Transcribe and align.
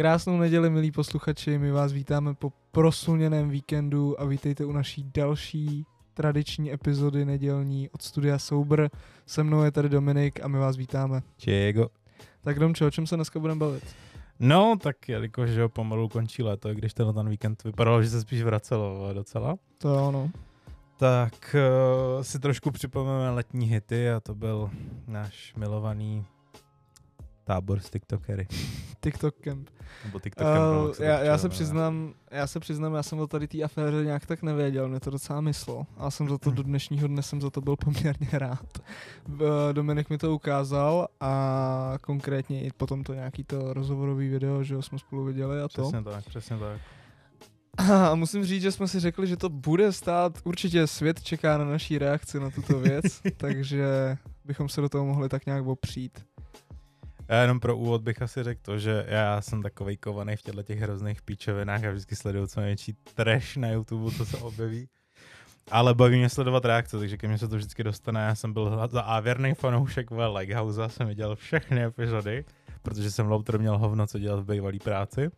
Krásnou 0.00 0.38
neděli, 0.38 0.70
milí 0.70 0.90
posluchači, 0.92 1.58
my 1.58 1.70
vás 1.70 1.92
vítáme 1.92 2.34
po 2.34 2.52
prosuněném 2.70 3.50
víkendu 3.50 4.20
a 4.20 4.24
vítejte 4.24 4.64
u 4.64 4.72
naší 4.72 5.04
další 5.14 5.86
tradiční 6.14 6.72
epizody 6.72 7.24
nedělní 7.24 7.88
od 7.90 8.02
studia 8.02 8.38
Soubr. 8.38 8.88
Se 9.26 9.42
mnou 9.42 9.62
je 9.62 9.70
tady 9.70 9.88
Dominik 9.88 10.44
a 10.44 10.48
my 10.48 10.58
vás 10.58 10.76
vítáme. 10.76 11.22
Čego. 11.36 11.88
Tak 12.40 12.58
Domče, 12.58 12.86
o 12.86 12.90
čem 12.90 13.06
se 13.06 13.16
dneska 13.16 13.40
budeme 13.40 13.58
bavit? 13.58 13.96
No, 14.38 14.76
tak 14.82 15.08
jelikož 15.08 15.50
že 15.50 15.60
jo, 15.60 15.68
pomalu 15.68 16.08
končí 16.08 16.42
léto, 16.42 16.74
když 16.74 16.94
ten 16.94 17.14
ten 17.14 17.28
víkend 17.28 17.64
vypadalo, 17.64 18.02
že 18.02 18.10
se 18.10 18.20
spíš 18.20 18.42
vracelo 18.42 19.14
docela, 19.14 19.56
To 19.78 19.94
je 19.94 20.00
ono. 20.00 20.30
tak 20.96 21.56
uh, 22.16 22.22
si 22.22 22.38
trošku 22.38 22.70
připomeneme 22.70 23.30
letní 23.30 23.66
hity 23.66 24.10
a 24.10 24.20
to 24.20 24.34
byl 24.34 24.70
náš 25.06 25.54
milovaný 25.56 26.24
tábor 27.44 27.80
z 27.80 27.90
TikTokery. 27.90 28.46
TikTok 29.00 29.34
Camp. 29.44 29.70
Nebo 30.04 30.20
TikTok 30.20 30.46
Camp, 30.46 30.80
Uh, 30.80 30.86
jak 30.86 30.94
se 30.96 31.04
já, 31.04 31.20
já 31.20 31.38
se 31.38 31.48
přiznám, 31.48 32.14
já 32.30 32.46
se 32.46 32.60
přiznám, 32.60 32.94
já 32.94 33.02
jsem 33.02 33.18
o 33.18 33.26
tady 33.26 33.48
té 33.48 33.62
aféře 33.62 34.04
nějak 34.04 34.26
tak 34.26 34.42
nevěděl, 34.42 34.88
mě 34.88 35.00
to 35.00 35.10
docela 35.10 35.40
myslo. 35.40 35.86
A 35.96 36.10
jsem 36.10 36.28
za 36.28 36.38
to 36.38 36.50
do 36.50 36.62
dnešního 36.70 37.08
dne 37.08 37.22
jsem 37.22 37.40
za 37.40 37.50
to 37.50 37.60
byl 37.60 37.76
poměrně 37.76 38.28
rád. 38.32 38.78
V- 39.26 39.70
Dominik 39.72 40.10
mi 40.10 40.18
to 40.18 40.34
ukázal 40.34 41.08
a 41.20 41.94
konkrétně 42.00 42.62
i 42.62 42.70
potom 42.76 43.04
to 43.04 43.14
nějaký 43.14 43.44
to 43.44 43.74
rozhovorový 43.74 44.28
video, 44.28 44.62
že 44.64 44.82
jsme 44.82 44.98
spolu 44.98 45.24
viděli 45.24 45.60
a 45.62 45.68
to. 45.68 45.82
Přesně 45.82 46.02
tak, 46.04 46.24
přesně 46.24 46.58
tak. 46.58 46.80
A 48.10 48.14
musím 48.14 48.44
říct, 48.44 48.62
že 48.62 48.72
jsme 48.72 48.88
si 48.88 49.00
řekli, 49.00 49.26
že 49.26 49.36
to 49.36 49.48
bude 49.48 49.92
stát, 49.92 50.38
určitě 50.44 50.86
svět 50.86 51.22
čeká 51.22 51.58
na 51.58 51.64
naší 51.64 51.98
reakci 51.98 52.40
na 52.40 52.50
tuto 52.50 52.80
věc, 52.80 53.04
takže 53.36 53.84
bychom 54.44 54.68
se 54.68 54.80
do 54.80 54.88
toho 54.88 55.06
mohli 55.06 55.28
tak 55.28 55.46
nějak 55.46 55.66
opřít. 55.66 56.24
Já 57.30 57.42
jenom 57.42 57.60
pro 57.60 57.76
úvod 57.76 58.02
bych 58.02 58.22
asi 58.22 58.42
řekl 58.42 58.60
to, 58.64 58.78
že 58.78 59.06
já 59.08 59.40
jsem 59.40 59.62
takovej 59.62 59.96
kovaný 59.96 60.36
v 60.36 60.42
těchto 60.42 60.62
těch 60.62 60.78
hrozných 60.78 61.22
píčovinách 61.22 61.84
a 61.84 61.90
vždycky 61.90 62.16
sleduju 62.16 62.46
co 62.46 62.60
největší 62.60 62.92
trash 63.14 63.56
na 63.56 63.68
YouTube, 63.68 64.16
co 64.16 64.26
se 64.26 64.36
objeví. 64.36 64.88
Ale 65.70 65.94
baví 65.94 66.18
mě 66.18 66.28
sledovat 66.28 66.64
reakce, 66.64 66.98
takže 66.98 67.16
ke 67.16 67.28
mně 67.28 67.38
se 67.38 67.48
to 67.48 67.56
vždycky 67.56 67.84
dostane. 67.84 68.20
Já 68.20 68.34
jsem 68.34 68.52
byl 68.52 68.88
za 68.90 69.00
ávěrný 69.00 69.54
fanoušek 69.54 70.10
v 70.10 70.32
Lighthouse, 70.38 70.88
jsem 70.88 71.08
viděl 71.08 71.36
všechny 71.36 71.84
epizody, 71.84 72.44
protože 72.82 73.10
jsem 73.10 73.26
louter 73.26 73.58
měl 73.58 73.78
hovno, 73.78 74.06
co 74.06 74.18
dělat 74.18 74.40
v 74.40 74.52
bývalý 74.52 74.78
práci. 74.78 75.30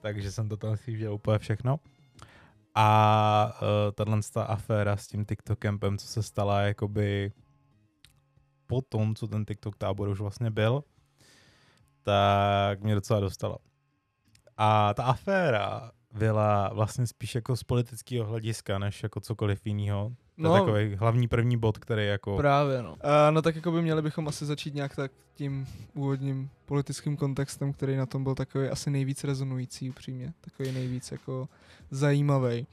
Takže 0.00 0.32
jsem 0.32 0.48
to 0.48 0.56
tam 0.56 0.76
si 0.76 1.08
úplně 1.08 1.38
všechno. 1.38 1.80
A 2.74 3.58
uh, 3.62 3.68
tahle 3.94 4.20
ta 4.32 4.42
aféra 4.42 4.96
s 4.96 5.06
tím 5.06 5.24
TikTokempem, 5.24 5.98
co 5.98 6.06
se 6.06 6.22
stala 6.22 6.60
jakoby 6.60 7.32
po 8.66 8.82
tom, 8.82 9.14
co 9.14 9.26
ten 9.26 9.44
TikTok 9.44 9.76
tábor 9.76 10.08
už 10.08 10.20
vlastně 10.20 10.50
byl, 10.50 10.84
tak 12.02 12.80
mě 12.80 12.94
docela 12.94 13.20
dostala. 13.20 13.58
A 14.56 14.94
ta 14.94 15.04
aféra 15.04 15.90
byla 16.18 16.70
vlastně 16.74 17.06
spíš 17.06 17.34
jako 17.34 17.56
z 17.56 17.62
politického 17.62 18.26
hlediska, 18.26 18.78
než 18.78 19.02
jako 19.02 19.20
cokoliv 19.20 19.66
jiného. 19.66 20.08
To 20.08 20.42
No. 20.42 20.54
je 20.54 20.60
takový 20.60 20.96
hlavní 20.96 21.28
první 21.28 21.56
bod, 21.56 21.78
který 21.78 22.06
jako... 22.06 22.36
Právě, 22.36 22.82
no. 22.82 22.96
A, 23.00 23.30
no 23.30 23.42
tak 23.42 23.56
jako 23.56 23.72
by 23.72 23.82
měli 23.82 24.02
bychom 24.02 24.28
asi 24.28 24.46
začít 24.46 24.74
nějak 24.74 24.96
tak 24.96 25.12
tím 25.34 25.66
úvodním 25.94 26.50
politickým 26.64 27.16
kontextem, 27.16 27.72
který 27.72 27.96
na 27.96 28.06
tom 28.06 28.24
byl 28.24 28.34
takový 28.34 28.68
asi 28.68 28.90
nejvíc 28.90 29.24
rezonující 29.24 29.90
upřímně, 29.90 30.32
takový 30.40 30.72
nejvíc 30.72 31.12
jako 31.12 31.48
zajímavý. 31.90 32.66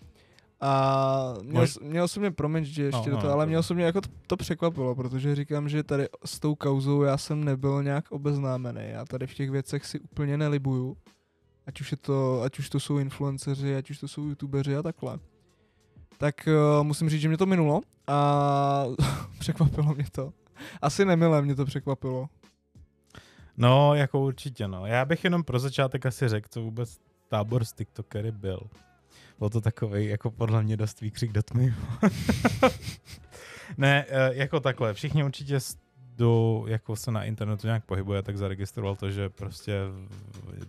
A 0.62 1.34
mě, 1.42 1.60
Mož- 1.60 1.64
os- 1.64 1.84
mě 1.84 2.04
osobně, 2.04 2.32
promiň, 2.32 2.64
že 2.64 2.84
ještě 2.84 3.10
No, 3.10 3.16
do 3.16 3.22
toho, 3.22 3.28
no, 3.28 3.34
ale 3.34 3.46
to- 3.46 3.48
mě 3.48 3.60
osobně 3.60 3.86
jako 3.86 4.02
to, 4.02 4.10
to 4.28 4.38
překvapilo, 4.38 4.96
protože 4.96 5.36
říkám, 5.36 5.70
že 5.70 5.84
tady 5.84 6.08
s 6.26 6.40
tou 6.40 6.56
kauzou 6.56 7.02
já 7.02 7.18
jsem 7.18 7.44
nebyl 7.44 7.84
nějak 7.84 8.12
obeznámený. 8.12 8.82
Já 8.86 9.06
tady 9.06 9.28
v 9.28 9.34
těch 9.34 9.52
věcech 9.52 9.86
si 9.86 10.00
úplně 10.00 10.38
nelibuju. 10.38 10.98
Ať 11.68 11.82
už, 11.82 11.92
je 11.92 11.98
to, 11.98 12.42
ať 12.42 12.60
už 12.60 12.70
to 12.70 12.80
jsou 12.80 12.98
influenceři, 12.98 13.76
ať 13.76 13.90
už 13.90 14.00
to 14.00 14.08
jsou 14.08 14.22
youtubeři 14.28 14.76
a 14.76 14.84
takhle. 14.84 15.20
Tak 16.18 16.36
uh, 16.78 16.84
musím 16.84 17.10
říct, 17.10 17.22
že 17.22 17.28
mě 17.28 17.38
to 17.38 17.46
minulo 17.46 17.82
a 18.08 18.86
překvapilo 19.40 19.94
mě 19.96 20.06
to. 20.12 20.34
Asi 20.82 21.06
nemilé 21.06 21.42
mě 21.42 21.56
to 21.56 21.66
překvapilo. 21.66 22.28
No, 23.58 23.96
jako 23.96 24.20
určitě, 24.20 24.68
no. 24.68 24.86
Já 24.86 25.06
bych 25.06 25.24
jenom 25.24 25.44
pro 25.44 25.60
začátek 25.60 26.06
asi 26.06 26.28
řekl, 26.28 26.48
co 26.52 26.62
vůbec 26.62 26.98
tábor 27.28 27.66
z 27.66 27.74
TikTokery 27.74 28.32
byl. 28.32 28.60
Byl 29.40 29.50
to 29.50 29.62
takový, 29.62 30.06
jako 30.06 30.32
podle 30.32 30.64
mě 30.64 30.78
dost 30.78 31.02
výkřik 31.02 31.32
do 31.32 31.44
tmy. 31.44 31.74
ne, 33.78 34.06
eh, 34.10 34.30
jako 34.34 34.60
takhle, 34.60 34.94
všichni 34.94 35.24
určitě 35.24 35.60
do, 36.16 36.64
jako 36.68 36.96
se 36.96 37.12
na 37.12 37.24
internetu 37.24 37.68
nějak 37.68 37.86
pohybuje, 37.86 38.22
tak 38.22 38.38
zaregistroval 38.38 38.96
to, 38.96 39.12
že 39.12 39.30
prostě 39.30 39.74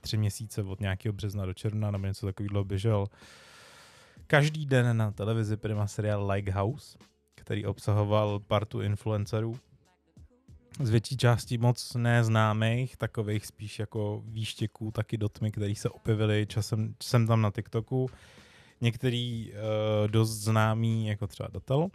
tři 0.00 0.16
měsíce 0.16 0.62
od 0.62 0.80
nějakého 0.80 1.12
března 1.12 1.46
do 1.46 1.54
června 1.54 1.90
nebo 1.90 2.06
něco 2.06 2.26
takového 2.26 2.64
běžel 2.64 3.06
každý 4.26 4.66
den 4.66 4.96
na 4.96 5.10
televizi 5.10 5.56
Prima 5.56 5.86
seriál 5.86 6.30
Lighthouse, 6.30 6.98
který 7.34 7.66
obsahoval 7.66 8.40
partu 8.40 8.80
influencerů, 8.80 9.58
z 10.80 10.90
větší 10.90 11.16
části 11.16 11.58
moc 11.58 11.94
neznámých, 11.94 12.96
takových 12.96 13.46
spíš 13.46 13.78
jako 13.78 14.22
výštěků, 14.26 14.90
taky 14.90 15.16
do 15.16 15.28
tmy, 15.28 15.52
který 15.52 15.74
se 15.74 15.88
objevili 15.88 16.46
časem, 16.46 16.94
jsem 17.02 17.26
tam 17.26 17.42
na 17.42 17.50
TikToku. 17.50 18.10
Některý 18.80 19.52
uh, 19.52 20.10
dost 20.10 20.30
známý, 20.30 21.06
jako 21.06 21.26
třeba 21.26 21.48
Datel. 21.52 21.88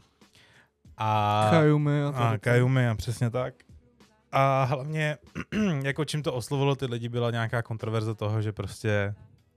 A, 0.97 1.47
Kajumi 1.51 2.03
a 2.03 2.09
a. 2.09 2.37
Kajumi, 2.37 2.87
a 2.87 2.95
přesně 2.95 3.29
tak. 3.29 3.53
A 4.31 4.63
hlavně, 4.63 5.17
jako 5.83 6.05
čím 6.05 6.23
to 6.23 6.33
oslovilo 6.33 6.75
ty 6.75 6.85
lidi, 6.85 7.09
byla 7.09 7.31
nějaká 7.31 7.61
kontroverze 7.61 8.15
toho, 8.15 8.41
že 8.41 8.51
prostě 8.51 9.15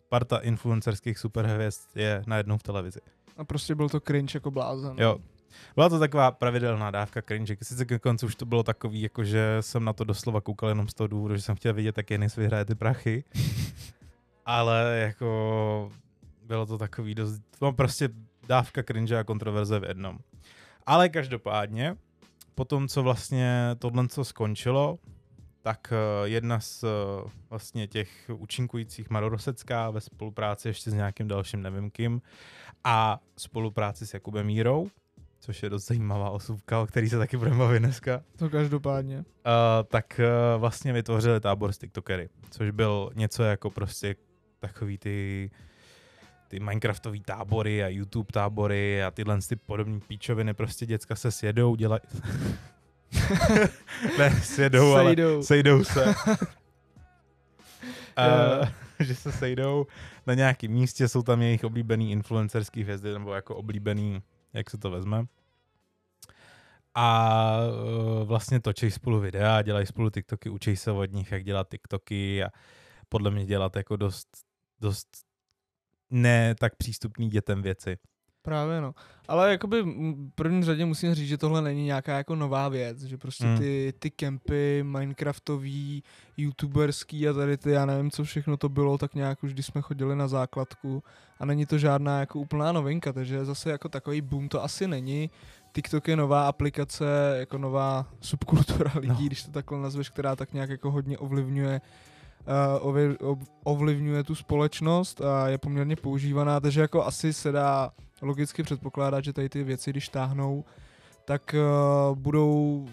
parta 0.08 0.38
influencerských 0.38 1.18
superhvězd 1.18 1.80
je 1.94 2.22
najednou 2.26 2.58
v 2.58 2.62
televizi. 2.62 3.00
A 3.36 3.44
prostě 3.44 3.74
byl 3.74 3.88
to 3.88 4.00
cringe 4.00 4.36
jako 4.36 4.50
blázen. 4.50 4.96
Jo. 4.98 5.18
Byla 5.74 5.88
to 5.88 5.98
taková 5.98 6.30
pravidelná 6.30 6.90
dávka 6.90 7.22
cringe. 7.22 7.56
Sice 7.62 7.84
ke 7.84 7.98
konci 7.98 8.26
už 8.26 8.34
to 8.34 8.46
bylo 8.46 8.62
takový, 8.62 9.02
jako 9.02 9.24
že 9.24 9.56
jsem 9.60 9.84
na 9.84 9.92
to 9.92 10.04
doslova 10.04 10.40
koukal 10.40 10.68
jenom 10.68 10.88
z 10.88 10.94
toho 10.94 11.08
důvodu, 11.08 11.36
že 11.36 11.42
jsem 11.42 11.56
chtěl 11.56 11.74
vidět, 11.74 11.96
jak 11.96 12.10
Jenis 12.10 12.36
vyhraje 12.36 12.64
ty 12.64 12.74
prachy. 12.74 13.24
Ale 14.46 14.98
jako 14.98 15.90
bylo 16.44 16.66
to 16.66 16.78
takový 16.78 17.14
dost, 17.14 17.42
no 17.62 17.72
prostě 17.72 18.08
dávka 18.48 18.82
cringe 18.82 19.18
a 19.18 19.24
kontroverze 19.24 19.80
v 19.80 19.84
jednom. 19.84 20.18
Ale 20.86 21.08
každopádně, 21.08 21.96
po 22.54 22.64
tom, 22.64 22.88
co 22.88 23.02
vlastně 23.02 23.76
tohle 23.78 24.08
co 24.08 24.24
skončilo, 24.24 24.98
tak 25.62 25.92
eh, 25.92 26.28
jedna 26.28 26.60
z 26.60 26.84
eh, 26.84 26.88
vlastně 27.50 27.86
těch 27.86 28.30
účinkujících 28.34 29.10
Marorosecká 29.10 29.90
ve 29.90 30.00
spolupráci 30.00 30.68
ještě 30.68 30.90
s 30.90 30.94
nějakým 30.94 31.28
dalším 31.28 31.62
nevím 31.62 31.90
kým 31.90 32.22
a 32.84 33.20
spolupráci 33.36 34.06
s 34.06 34.14
Jakubem 34.14 34.46
Mírou, 34.46 34.88
což 35.40 35.62
je 35.62 35.70
dost 35.70 35.86
zajímavá 35.86 36.30
osobka, 36.30 36.80
o 36.80 36.86
který 36.86 37.08
se 37.08 37.18
taky 37.18 37.36
budeme 37.36 37.56
bavit 37.58 37.78
dneska, 37.78 38.22
To 38.36 38.50
každopádně. 38.50 39.18
uh, 39.18 39.24
tak 39.88 40.20
uh, 40.54 40.60
vlastně 40.60 40.92
vytvořili 40.92 41.40
tábor 41.40 41.72
z 41.72 41.78
TikTokery, 41.78 42.28
což 42.50 42.70
byl 42.70 43.10
něco 43.14 43.42
jako 43.42 43.70
prostě 43.70 44.14
takový 44.60 44.98
ty 44.98 45.50
ty 46.48 46.60
Minecraftový 46.60 47.20
tábory 47.20 47.84
a 47.84 47.88
YouTube 47.88 48.32
tábory 48.32 49.04
a 49.04 49.10
tyhle 49.10 49.38
ty 49.48 49.56
podobné 49.56 50.00
píčoviny, 50.08 50.54
prostě 50.54 50.86
děcka 50.86 51.16
se 51.16 51.30
sjedou, 51.30 51.76
dělají... 51.76 52.00
ne, 54.18 54.30
sjedou, 54.30 54.92
ale 54.92 55.04
Sejdou. 55.04 55.42
sejdou 55.42 55.84
se. 55.84 56.14
Uh, 58.18 58.68
že 59.00 59.14
se 59.14 59.32
sejdou 59.32 59.86
na 60.26 60.34
nějakém 60.34 60.70
místě, 60.70 61.08
jsou 61.08 61.22
tam 61.22 61.42
jejich 61.42 61.64
oblíbený 61.64 62.12
influencerský 62.12 62.82
hvězdy, 62.82 63.12
nebo 63.12 63.34
jako 63.34 63.56
oblíbený, 63.56 64.22
jak 64.52 64.70
se 64.70 64.78
to 64.78 64.90
vezme. 64.90 65.24
A 66.94 67.58
uh, 68.20 68.28
vlastně 68.28 68.60
točí 68.60 68.90
spolu 68.90 69.20
videa, 69.20 69.62
dělají 69.62 69.86
spolu 69.86 70.10
TikToky, 70.10 70.50
učí 70.50 70.76
se 70.76 70.90
od 70.90 71.12
nich, 71.12 71.32
jak 71.32 71.44
dělat 71.44 71.68
TikToky 71.70 72.44
a 72.44 72.50
podle 73.08 73.30
mě 73.30 73.46
dělat 73.46 73.76
jako 73.76 73.96
dost, 73.96 74.28
dost 74.80 75.08
ne 76.10 76.54
tak 76.54 76.76
přístupný 76.76 77.28
dětem 77.28 77.62
věci. 77.62 77.96
Právě 78.42 78.80
no. 78.80 78.94
Ale 79.28 79.50
jakoby 79.50 79.82
v 79.82 80.30
první 80.34 80.64
řadě 80.64 80.84
musím 80.84 81.14
říct, 81.14 81.28
že 81.28 81.38
tohle 81.38 81.62
není 81.62 81.84
nějaká 81.84 82.16
jako 82.16 82.34
nová 82.34 82.68
věc, 82.68 83.02
že 83.02 83.18
prostě 83.18 83.44
Hmm. 83.44 83.58
ty, 83.58 83.92
ty 83.98 84.10
kempy 84.10 84.82
Minecraftový, 84.82 86.02
youtuberský 86.36 87.28
a 87.28 87.32
tady 87.32 87.56
ty, 87.56 87.70
já 87.70 87.86
nevím, 87.86 88.10
co 88.10 88.24
všechno 88.24 88.56
to 88.56 88.68
bylo, 88.68 88.98
tak 88.98 89.14
nějak 89.14 89.42
už 89.42 89.52
když 89.54 89.66
jsme 89.66 89.80
chodili 89.80 90.16
na 90.16 90.28
základku 90.28 91.02
a 91.38 91.44
není 91.46 91.66
to 91.66 91.78
žádná 91.78 92.20
jako 92.20 92.38
úplná 92.40 92.72
novinka, 92.72 93.12
takže 93.12 93.44
zase 93.44 93.70
jako 93.70 93.88
takový 93.88 94.20
boom 94.20 94.48
to 94.48 94.62
asi 94.64 94.88
není. 94.88 95.30
TikTok 95.72 96.08
je 96.08 96.16
nová 96.16 96.48
aplikace, 96.48 97.36
jako 97.38 97.58
nová 97.58 98.06
subkultura 98.20 98.92
lidí, 98.94 99.22
No. 99.22 99.26
když 99.26 99.42
to 99.42 99.50
takhle 99.50 99.78
nazveš, 99.78 100.08
která 100.10 100.36
tak 100.36 100.52
nějak 100.52 100.70
jako 100.70 100.90
hodně 100.90 101.18
ovlivňuje 101.18 101.80
uh, 101.80 102.13
ovlivňuje 103.64 104.24
tu 104.24 104.34
společnost 104.34 105.20
a 105.20 105.48
je 105.48 105.58
poměrně 105.58 105.96
používaná, 105.96 106.60
takže 106.60 106.80
jako 106.80 107.04
asi 107.06 107.32
se 107.32 107.52
dá 107.52 107.90
logicky 108.22 108.62
předpokládat, 108.62 109.24
že 109.24 109.32
tady 109.32 109.48
ty 109.48 109.62
věci, 109.64 109.90
když 109.90 110.08
táhnou, 110.08 110.64
tak 111.24 111.54
uh, 111.54 112.18
budou, 112.18 112.86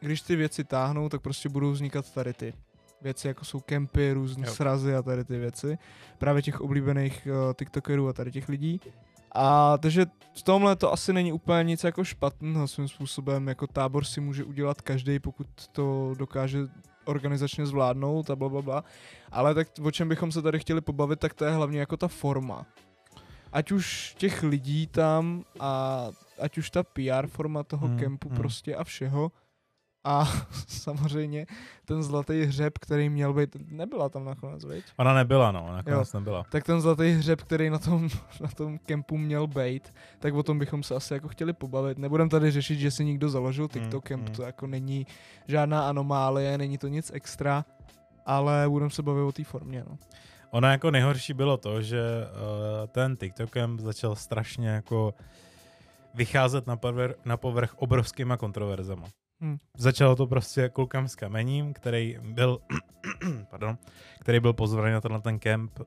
když 0.00 0.20
ty 0.22 0.36
věci 0.36 0.64
táhnou, 0.64 1.08
tak 1.08 1.20
prostě 1.20 1.48
budou 1.48 1.70
vznikat 1.70 2.10
tady 2.10 2.32
ty 2.32 2.54
věci, 3.02 3.28
jako 3.28 3.44
jsou 3.44 3.60
kempy, 3.60 4.12
různé 4.12 4.46
Jo. 4.46 4.54
srazy 4.54 4.94
a 4.94 5.02
tady 5.02 5.24
ty 5.24 5.38
věci. 5.38 5.78
Právě 6.18 6.42
těch 6.42 6.60
oblíbených 6.60 7.28
uh, 7.30 7.52
tiktokerů 7.54 8.08
a 8.08 8.12
tady 8.12 8.32
těch 8.32 8.48
lidí. 8.48 8.80
A 9.34 9.78
takže 9.78 10.06
v 10.34 10.42
tomhle 10.42 10.76
to 10.76 10.92
asi 10.92 11.12
není 11.12 11.32
úplně 11.32 11.64
nic 11.64 11.84
jako 11.84 12.04
špatného 12.04 12.68
svým 12.68 12.88
způsobem, 12.88 13.48
jako 13.48 13.66
tábor 13.66 14.04
si 14.04 14.20
může 14.20 14.44
udělat 14.44 14.80
každý, 14.80 15.18
pokud 15.18 15.46
to 15.72 16.14
dokáže 16.18 16.58
organizačně 17.04 17.66
zvládnout 17.66 18.30
a 18.30 18.36
bla, 18.36 18.48
bla, 18.48 18.62
bla. 18.62 18.84
Ale 19.32 19.54
tak 19.54 19.68
o 19.82 19.90
čem 19.90 20.08
bychom 20.08 20.32
se 20.32 20.42
tady 20.42 20.58
chtěli 20.58 20.80
pobavit, 20.80 21.20
tak 21.20 21.34
to 21.34 21.44
je 21.44 21.50
hlavně 21.50 21.80
jako 21.80 21.96
ta 21.96 22.08
forma. 22.08 22.66
Ať 23.52 23.72
už 23.72 24.14
těch 24.18 24.42
lidí 24.42 24.86
tam 24.86 25.44
a 25.60 26.06
ať 26.40 26.58
už 26.58 26.70
ta 26.70 26.82
PR 26.82 27.26
forma 27.26 27.62
toho 27.62 27.86
Hmm, 27.86 27.96
hmm, 27.96 28.04
kempu 28.04 28.28
hmm. 28.28 28.36
prostě 28.36 28.76
a 28.76 28.84
všeho. 28.84 29.32
A 30.04 30.24
samozřejmě 30.66 31.46
ten 31.84 32.02
zlatý 32.02 32.42
hřeb, 32.42 32.78
který 32.78 33.08
měl 33.08 33.32
být, 33.32 33.56
nebyla 33.68 34.08
tam 34.08 34.24
nakonec, 34.24 34.64
veď? 34.64 34.84
Ona 34.96 35.14
nebyla, 35.14 35.52
no, 35.52 35.72
nakonec 35.72 36.12
nebyla. 36.12 36.44
Tak 36.50 36.64
ten 36.64 36.80
zlatý 36.80 37.10
hřeb, 37.10 37.42
který 37.42 37.70
na 37.70 37.78
tom, 37.78 38.08
na 38.40 38.48
tom 38.48 38.78
kempu 38.78 39.18
měl 39.18 39.46
být, 39.46 39.94
tak 40.18 40.34
o 40.34 40.42
tom 40.42 40.58
bychom 40.58 40.82
se 40.82 40.94
asi 40.94 41.14
jako 41.14 41.28
chtěli 41.28 41.52
pobavit. 41.52 41.98
Nebudem 41.98 42.28
tady 42.28 42.50
řešit, 42.50 42.78
že 42.78 42.90
si 42.90 43.04
někdo 43.04 43.28
založil 43.28 43.68
TikTok 43.68 43.92
Hmm, 44.10 44.18
kemp, 44.18 44.28
hmm. 44.28 44.36
to 44.36 44.42
jako 44.42 44.66
není 44.66 45.06
žádná 45.48 45.88
anomálie, 45.88 46.58
není 46.58 46.78
to 46.78 46.88
nic 46.88 47.10
extra, 47.14 47.64
ale 48.26 48.64
budeme 48.68 48.90
se 48.90 49.02
bavit 49.02 49.22
o 49.22 49.32
té 49.32 49.44
formě, 49.44 49.84
no. 49.88 49.98
Ono 50.50 50.68
jako 50.68 50.90
nejhorší 50.90 51.32
bylo 51.32 51.56
to, 51.56 51.82
že 51.82 52.00
uh, 52.00 52.86
ten 52.86 53.16
TikTokem 53.16 53.80
začal 53.80 54.16
strašně 54.16 54.68
jako 54.68 55.14
vycházet 56.14 56.66
na, 56.66 56.76
povrch, 56.76 57.16
na 57.24 57.36
povrch 57.36 57.74
obrovskýma 57.76 58.36
kontroverzama. 58.36 59.06
Hmm. 59.42 59.58
Začalo 59.76 60.16
to 60.16 60.26
prostě 60.26 60.68
klukem 60.68 61.08
s 61.08 61.16
kamením, 61.16 61.74
který 61.74 62.18
byl, 62.22 62.58
pardon, 63.50 63.78
který 64.20 64.40
byl 64.40 64.52
pozvaný 64.52 64.92
na 64.92 65.00
tenhle 65.00 65.20
ten 65.20 65.38
kemp 65.38 65.80
uh, 65.80 65.86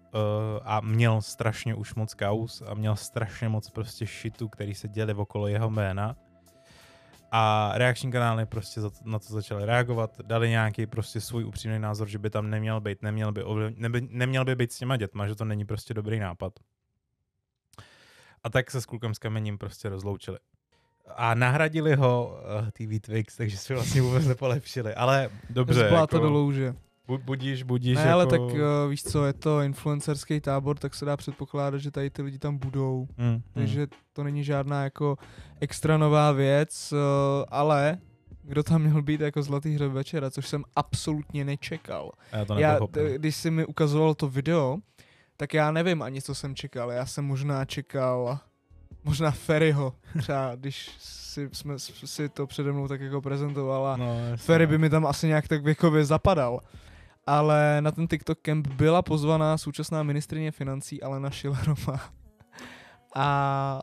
a 0.63 0.81
měl 0.81 1.21
strašně 1.21 1.75
už 1.75 1.95
moc 1.95 2.13
kaus 2.13 2.63
a 2.67 2.73
měl 2.73 2.95
strašně 2.95 3.49
moc 3.49 3.69
prostě 3.69 4.05
shitu, 4.05 4.49
který 4.49 4.75
se 4.75 4.87
děli 4.87 5.13
okolo 5.13 5.47
jeho 5.47 5.69
jména. 5.69 6.15
A 7.31 7.71
reakční 7.75 8.11
kanály 8.11 8.45
prostě 8.45 8.81
na 9.03 9.19
to 9.19 9.33
začaly 9.33 9.65
reagovat, 9.65 10.21
dali 10.21 10.49
nějaký 10.49 10.85
prostě 10.85 11.21
svůj 11.21 11.45
upřímný 11.45 11.79
názor, 11.79 12.07
že 12.07 12.19
by 12.19 12.29
tam 12.29 12.49
neměl 12.49 12.81
být, 12.81 13.01
neměl 13.01 13.31
by, 13.31 13.43
neby, 13.75 14.07
neměl 14.09 14.45
by 14.45 14.55
být 14.55 14.71
s 14.71 14.77
těma 14.77 14.97
dětma, 14.97 15.27
že 15.27 15.35
to 15.35 15.45
není 15.45 15.65
prostě 15.65 15.93
dobrý 15.93 16.19
nápad. 16.19 16.53
A 18.43 18.49
tak 18.49 18.71
se 18.71 18.81
s 18.81 18.85
klukem 18.85 19.13
s 19.13 19.19
kamením 19.19 19.57
prostě 19.57 19.89
rozloučili. 19.89 20.37
A 21.15 21.33
nahradili 21.33 21.95
ho 21.95 22.39
uh, 22.61 22.69
TV 22.69 23.01
Twix, 23.01 23.35
takže 23.37 23.57
se 23.57 23.73
vlastně 23.73 24.01
vůbec 24.01 24.27
nepolepšili. 24.27 24.95
Ale 24.95 25.29
dobře, 25.49 25.87
Z 25.87 25.89
bláta 25.89 26.17
jako, 26.17 26.27
do 26.27 26.29
louže. 26.33 26.75
bu- 27.07 27.17
budíš, 27.23 27.63
budíš. 27.63 27.95
Ne, 27.95 28.01
jako, 28.01 28.13
ale 28.13 28.25
tak 28.25 28.41
uh, 28.41 28.59
víš 28.89 29.03
co, 29.03 29.25
je 29.25 29.33
to 29.33 29.61
influencerský 29.61 30.41
tábor, 30.41 30.77
tak 30.77 30.95
se 30.95 31.05
dá 31.05 31.17
předpokládat, 31.17 31.77
že 31.77 31.91
tady 31.91 32.09
ty 32.09 32.21
lidi 32.21 32.39
tam 32.39 32.57
budou. 32.57 33.07
mm, 33.17 33.25
mm. 33.27 33.41
Takže 33.53 33.87
to 34.13 34.23
není 34.23 34.43
žádná 34.43 34.83
jako 34.83 35.17
extra 35.59 35.97
nová 35.97 36.31
věc, 36.31 36.91
uh, 36.93 36.97
ale 37.49 37.97
kdo 38.43 38.63
tam 38.63 38.81
měl 38.81 39.01
být 39.01 39.21
jako 39.21 39.43
zlatý 39.43 39.75
hřeb 39.75 39.91
večera, 39.91 40.29
což 40.31 40.47
jsem 40.47 40.63
absolutně 40.75 41.45
nečekal. 41.45 42.11
Já 42.31 42.45
to 42.45 42.59
Já, 42.59 42.79
t- 42.91 43.17
když 43.17 43.35
jsi 43.35 43.51
mi 43.51 43.65
ukazoval 43.65 44.13
to 44.15 44.29
video, 44.29 44.77
tak 45.37 45.53
já 45.53 45.71
nevím 45.71 46.01
ani, 46.01 46.21
co 46.21 46.35
jsem 46.35 46.55
čekal. 46.55 46.91
Já 46.91 47.05
jsem 47.05 47.25
možná 47.25 47.65
čekal 47.65 48.39
možná 49.05 49.31
Ferryho, 49.31 49.93
třeba 50.19 50.55
když 50.55 50.91
si, 50.99 51.49
jsme 51.53 51.79
si 51.79 52.29
to 52.29 52.47
přede 52.47 52.71
mnou 52.71 52.87
tak 52.87 53.01
jako 53.01 53.21
prezentovala. 53.21 53.97
no, 53.97 54.17
Ferry 54.35 54.65
no. 54.65 54.69
by 54.69 54.77
mi 54.77 54.89
tam 54.89 55.05
asi 55.05 55.27
nějak 55.27 55.47
tak 55.47 55.63
věkově 55.63 56.05
zapadal. 56.05 56.59
Ale 57.27 57.77
na 57.81 57.91
ten 57.91 58.07
TikTok 58.07 58.39
camp 58.41 58.67
byla 58.67 59.01
pozvaná 59.01 59.57
současná 59.57 60.03
ministrině 60.03 60.51
financí 60.51 61.03
Alena 61.03 61.29
Schillerová. 61.29 61.99
A 63.15 63.81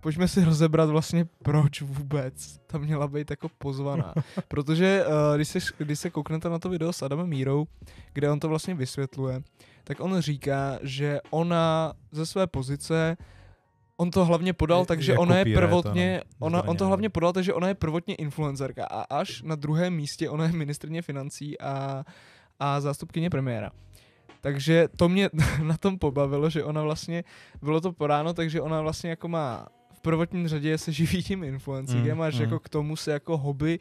pojďme 0.00 0.28
si 0.28 0.44
rozebrat 0.44 0.90
vlastně, 0.90 1.26
proč 1.42 1.82
vůbec 1.82 2.58
tam 2.66 2.80
měla 2.80 3.08
být 3.08 3.30
jako 3.30 3.48
pozvaná. 3.48 4.14
Protože 4.48 5.04
uh, 5.06 5.36
když, 5.36 5.48
se, 5.48 5.58
když 5.78 5.98
se 5.98 6.10
kouknete 6.10 6.48
na 6.48 6.58
to 6.58 6.68
video 6.68 6.92
s 6.92 7.02
Adamem 7.02 7.26
Mírou, 7.26 7.66
kde 8.12 8.30
on 8.30 8.40
to 8.40 8.48
vlastně 8.48 8.74
vysvětluje, 8.74 9.42
tak 9.84 10.00
on 10.00 10.20
říká, 10.20 10.78
že 10.82 11.20
ona 11.30 11.92
ze 12.12 12.26
své 12.26 12.46
pozice 12.46 13.16
On 13.96 14.10
to 14.10 14.24
hlavně 14.24 14.52
podal, 14.52 14.84
takže 14.84 15.12
je 15.12 15.18
ona 15.18 15.38
je 15.38 15.44
to, 15.44 15.50
prvotně, 15.54 16.22
no. 16.40 16.46
ona, 16.46 16.62
on 16.62 16.76
to 16.76 16.86
hlavně 16.86 17.08
podal, 17.08 17.32
takže 17.32 17.54
ona 17.54 17.68
je 17.68 17.74
prvotně 17.74 18.14
influencerka 18.14 18.84
a 18.84 19.18
až 19.18 19.42
na 19.42 19.54
druhém 19.54 19.94
místě 19.94 20.30
ona 20.30 20.44
je 20.44 20.52
ministrně 20.52 21.02
financí 21.02 21.60
a, 21.60 22.04
a 22.60 22.80
zástupkyně 22.80 23.30
premiéra. 23.30 23.70
Takže 24.40 24.88
to 24.96 25.08
mě 25.08 25.30
na 25.62 25.76
tom 25.76 25.98
pobavilo, 25.98 26.50
že 26.50 26.64
ona 26.64 26.82
vlastně, 26.82 27.24
bylo 27.62 27.80
to 27.80 27.92
podáno, 27.92 28.34
takže 28.34 28.60
ona 28.60 28.80
vlastně 28.80 29.10
jako 29.10 29.28
má 29.28 29.66
v 29.92 30.00
prvotním 30.00 30.48
řadě 30.48 30.78
se 30.78 30.92
živí 30.92 31.22
tím 31.22 31.44
influencingem 31.44 32.16
Mm, 32.16 32.22
a 32.22 32.30
že 32.30 32.38
mm. 32.38 32.42
jako 32.42 32.60
k 32.60 32.68
tomu 32.68 32.96
se 32.96 33.12
jako 33.12 33.38
hobby 33.38 33.78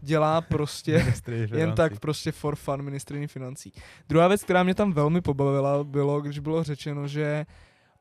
dělá 0.00 0.40
prostě 0.40 1.14
jen 1.54 1.72
tak 1.72 2.00
prostě 2.00 2.32
for 2.32 2.56
fun 2.56 2.82
ministrině 2.82 3.28
financí. 3.28 3.72
Druhá 4.08 4.28
věc, 4.28 4.44
která 4.44 4.62
mě 4.62 4.74
tam 4.74 4.92
velmi 4.92 5.20
pobavila, 5.20 5.84
bylo, 5.84 6.20
když 6.20 6.38
bylo 6.38 6.62
řečeno, 6.62 7.08
že 7.08 7.46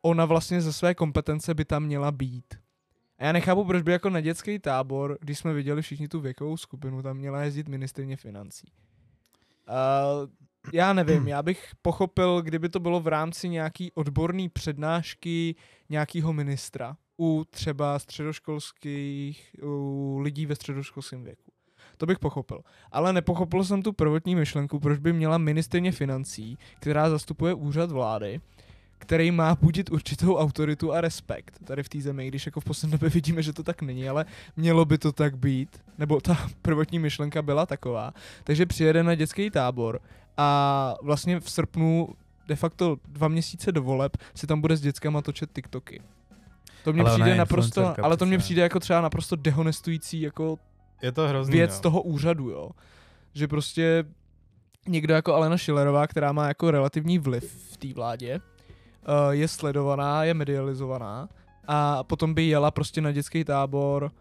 ona 0.06 0.26
vlastně 0.26 0.62
ze 0.62 0.74
své 0.74 0.96
kompetence 0.96 1.54
by 1.54 1.66
tam 1.66 1.84
měla 1.84 2.12
být. 2.12 2.56
A 3.18 3.26
já 3.26 3.32
nechápu, 3.32 3.66
proč 3.66 3.82
by 3.84 3.92
jako 3.92 4.10
na 4.10 4.22
dětský 4.22 4.60
tábor, 4.60 5.18
když 5.22 5.40
jsme 5.40 5.54
viděli 5.54 5.82
všichni 5.82 6.08
tu 6.08 6.20
věkovou 6.20 6.58
skupinu, 6.58 7.02
tam 7.02 7.18
měla 7.18 7.42
jezdit 7.42 7.68
ministrině 7.68 8.18
financí. 8.18 8.68
Uh, 9.70 10.30
já 10.74 10.94
nevím, 10.94 11.28
já 11.28 11.44
bych 11.44 11.72
pochopil, 11.82 12.42
kdyby 12.42 12.70
to 12.70 12.80
bylo 12.80 13.00
v 13.00 13.08
rámci 13.08 13.50
nějaký 13.50 13.92
odborný 13.92 14.50
přednášky 14.50 15.56
nějakého 15.90 16.34
ministra 16.34 16.98
u 17.20 17.46
třeba 17.50 18.00
středoškolských, 18.00 19.56
u 19.64 20.20
lidí 20.22 20.46
ve 20.46 20.56
středoškolském 20.56 21.24
věku. 21.24 21.52
To 21.98 22.06
bych 22.06 22.20
pochopil. 22.20 22.62
Ale 22.92 23.14
nepochopil 23.14 23.64
jsem 23.64 23.82
tu 23.82 23.94
prvotní 23.94 24.36
myšlenku, 24.36 24.80
proč 24.80 25.00
by 25.00 25.14
měla 25.14 25.38
ministrině 25.38 25.92
financí, 25.92 26.58
která 26.80 27.10
zastupuje 27.10 27.54
úřad 27.54 27.92
vlády, 27.92 28.42
který 28.98 29.32
má 29.32 29.56
budit 29.62 29.92
určitou 29.92 30.36
autoritu 30.36 30.94
a 30.94 31.02
respekt 31.02 31.60
tady 31.64 31.84
v 31.84 31.90
té 31.90 32.02
zemi, 32.02 32.28
když 32.28 32.46
jako 32.46 32.60
v 32.60 32.64
poslední 32.64 32.92
době 32.92 33.10
vidíme, 33.10 33.44
že 33.44 33.54
to 33.54 33.64
tak 33.64 33.82
není, 33.82 34.10
ale 34.10 34.26
mělo 34.58 34.86
by 34.86 34.98
to 34.98 35.12
tak 35.12 35.38
být, 35.38 35.70
nebo 35.98 36.22
ta 36.22 36.38
prvotní 36.62 37.00
myšlenka 37.00 37.42
byla 37.42 37.66
taková. 37.66 38.14
Takže 38.44 38.66
přijede 38.66 39.04
na 39.04 39.16
dětský 39.16 39.50
tábor 39.50 40.00
a 40.38 40.96
vlastně 41.02 41.40
v 41.40 41.50
srpnu 41.50 42.10
de 42.48 42.56
facto 42.56 42.98
dva 43.08 43.28
měsíce 43.28 43.72
do 43.72 43.84
voleb 43.84 44.18
si 44.36 44.48
tam 44.48 44.62
bude 44.62 44.78
s 44.78 44.82
dětskama 44.82 45.22
točit 45.22 45.50
TikToky. 45.54 46.02
To 46.84 46.94
mně 46.94 47.02
Ale 47.02 47.12
přijde 47.12 47.36
naprosto, 47.36 47.94
ale 48.04 48.18
to 48.18 48.26
přece. 48.26 48.38
přijde 48.38 48.62
jako 48.62 48.80
třeba 48.80 49.02
naprosto 49.02 49.36
dehonestující 49.36 50.22
jako 50.22 50.58
Je 51.02 51.12
to 51.12 51.28
hrozný, 51.28 51.54
věc 51.54 51.76
no. 51.76 51.82
toho 51.82 52.02
úřadu, 52.02 52.50
jo. 52.50 52.70
Že 53.34 53.48
prostě 53.48 54.04
někdo 54.88 55.14
jako 55.14 55.34
Alena 55.34 55.58
Schillerová, 55.58 56.08
která 56.08 56.32
má 56.32 56.48
jako 56.48 56.72
relativní 56.72 57.20
vliv 57.20 57.72
v 57.74 57.78
té 57.78 57.94
vládě, 57.94 58.40
je 59.30 59.48
sledovaná, 59.48 60.24
je 60.24 60.34
medializovaná 60.34 61.30
a 61.68 62.04
potom 62.04 62.34
by 62.34 62.44
jela 62.44 62.72
prostě 62.72 63.02
na 63.02 63.12
dětský 63.12 63.44
tábor 63.44 64.12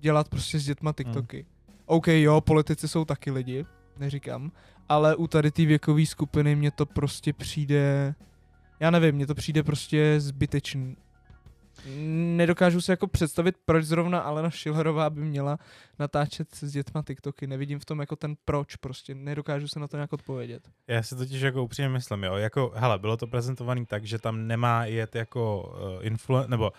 dělat 0.00 0.28
prostě 0.28 0.58
s 0.58 0.64
dětma 0.64 0.92
TikToky. 0.92 1.36
Hmm. 1.36 1.74
OK, 1.86 2.08
jo, 2.08 2.40
politici 2.40 2.88
jsou 2.88 3.04
taky 3.04 3.30
lidi, 3.30 3.66
neříkám, 3.98 4.52
ale 4.88 5.16
u 5.16 5.26
tady 5.26 5.50
té 5.50 5.64
věkové 5.64 6.06
skupiny 6.06 6.56
mně 6.56 6.70
to 6.70 6.86
prostě 6.86 7.32
přijde, 7.32 8.14
já 8.80 8.90
nevím, 8.90 9.14
mně 9.14 9.26
to 9.26 9.34
přijde 9.34 9.62
prostě 9.62 10.20
zbytečný. 10.20 10.96
Nedokážu 12.36 12.80
si 12.80 12.90
jako 12.90 13.06
představit, 13.06 13.56
proč 13.64 13.84
zrovna 13.84 14.20
Alena 14.20 14.50
Schillerová 14.50 15.10
by 15.10 15.20
měla 15.20 15.58
natáčet 15.98 16.54
s 16.54 16.72
dětma 16.72 17.02
TikToky. 17.02 17.46
Nevidím 17.46 17.78
v 17.78 17.84
tom 17.84 18.00
jako 18.00 18.16
ten 18.16 18.36
proč, 18.44 18.76
prostě 18.76 19.14
nedokážu 19.14 19.68
se 19.68 19.80
na 19.80 19.88
to 19.88 19.96
nějak 19.96 20.12
odpovědět. 20.12 20.62
Já 20.88 21.02
si 21.02 21.16
totiž 21.16 21.40
jako 21.40 21.62
upřímně 21.62 21.88
myslím, 21.88 22.24
jo, 22.24 22.34
jako, 22.34 22.72
hele, 22.74 22.98
bylo 22.98 23.16
to 23.16 23.26
prezentovaný 23.26 23.86
tak, 23.86 24.04
že 24.04 24.18
tam 24.18 24.46
nemá 24.46 24.84
jet 24.84 25.14
jako 25.14 25.74
uh, 25.98 26.06
influen, 26.06 26.50
nebo 26.50 26.72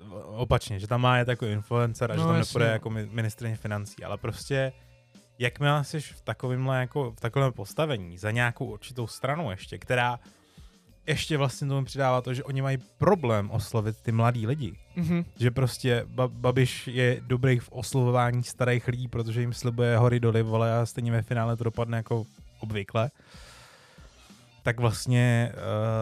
uh, 0.00 0.40
opačně, 0.40 0.78
že 0.78 0.86
tam 0.86 1.00
má 1.00 1.18
jet 1.18 1.28
jako 1.28 1.46
influencer 1.46 2.12
a 2.12 2.16
No, 2.16 2.22
že 2.22 2.26
tam 2.26 2.38
nepůjde 2.38 2.66
jako 2.66 2.90
mi- 2.90 3.08
ministrině 3.10 3.56
financí, 3.56 4.04
ale 4.04 4.18
prostě 4.18 4.72
jakmile 5.38 5.84
jsi 5.84 6.00
v 6.00 6.20
takovémhle 6.20 6.80
jako, 6.80 7.12
v 7.12 7.20
takovém 7.20 7.52
postavení 7.52 8.18
za 8.18 8.30
nějakou 8.30 8.64
určitou 8.64 9.06
stranu 9.06 9.50
ještě, 9.50 9.78
která 9.78 10.20
ještě 11.06 11.36
vlastně 11.36 11.68
tomu 11.68 11.84
přidává 11.84 12.20
to, 12.20 12.34
že 12.34 12.44
oni 12.44 12.62
mají 12.62 12.78
problém 12.98 13.50
oslovit 13.50 13.96
ty 14.02 14.12
mladý 14.12 14.46
lidi. 14.46 14.74
Mhm. 14.96 15.24
Že 15.38 15.50
prostě 15.50 16.04
ba- 16.08 16.28
Babiš 16.28 16.86
je 16.88 17.20
dobrý 17.26 17.58
v 17.58 17.68
oslovování 17.72 18.42
starých 18.42 18.88
lidí, 18.88 19.08
protože 19.08 19.40
jim 19.40 19.52
slibuje 19.52 19.96
hory 19.96 20.20
doly, 20.20 20.42
vole, 20.42 20.78
a 20.78 20.86
stejně 20.86 21.12
ve 21.12 21.22
finále 21.22 21.56
to 21.56 21.64
dopadne 21.64 21.96
jako 21.96 22.24
obvykle. 22.60 23.10
tak 24.62 24.80
vlastně 24.80 25.52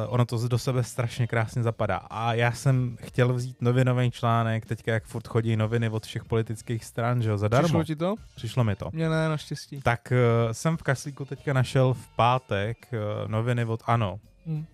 uh, 0.07 0.15
ono 0.15 0.25
to 0.25 0.49
do 0.49 0.59
sebe 0.59 0.85
strašně 0.85 1.27
krásně 1.27 1.63
zapadá. 1.63 1.97
A 1.97 2.35
já 2.35 2.53
jsem 2.53 2.97
chtěl 3.03 3.33
vzít 3.35 3.57
novinový 3.63 4.11
článek, 4.11 4.67
teďka 4.67 4.93
jak 4.93 5.05
furt 5.05 5.29
chodí 5.29 5.57
noviny 5.57 5.89
od 5.89 6.07
všech 6.07 6.25
politických 6.25 6.85
stran, 6.85 7.23
že 7.23 7.31
jo, 7.31 7.39
zadarmo. 7.39 7.69
Přišlo 7.69 7.85
ti 7.85 7.97
to? 7.97 8.15
Přišlo 8.37 8.65
mi 8.65 8.77
to. 8.77 8.89
Mně 8.93 9.09
ne, 9.09 9.29
naštěstí. 9.29 9.81
Tak 9.83 10.13
uh, 10.13 10.53
jsem 10.53 10.77
v 10.77 10.83
Kaslíku 10.83 11.25
teďka 11.25 11.53
našel 11.53 11.95
v 11.95 12.09
pátek 12.17 12.89
uh, 12.93 13.31
noviny 13.31 13.65
od 13.65 13.83
ANO. 13.87 14.21
Hm. 14.47 14.65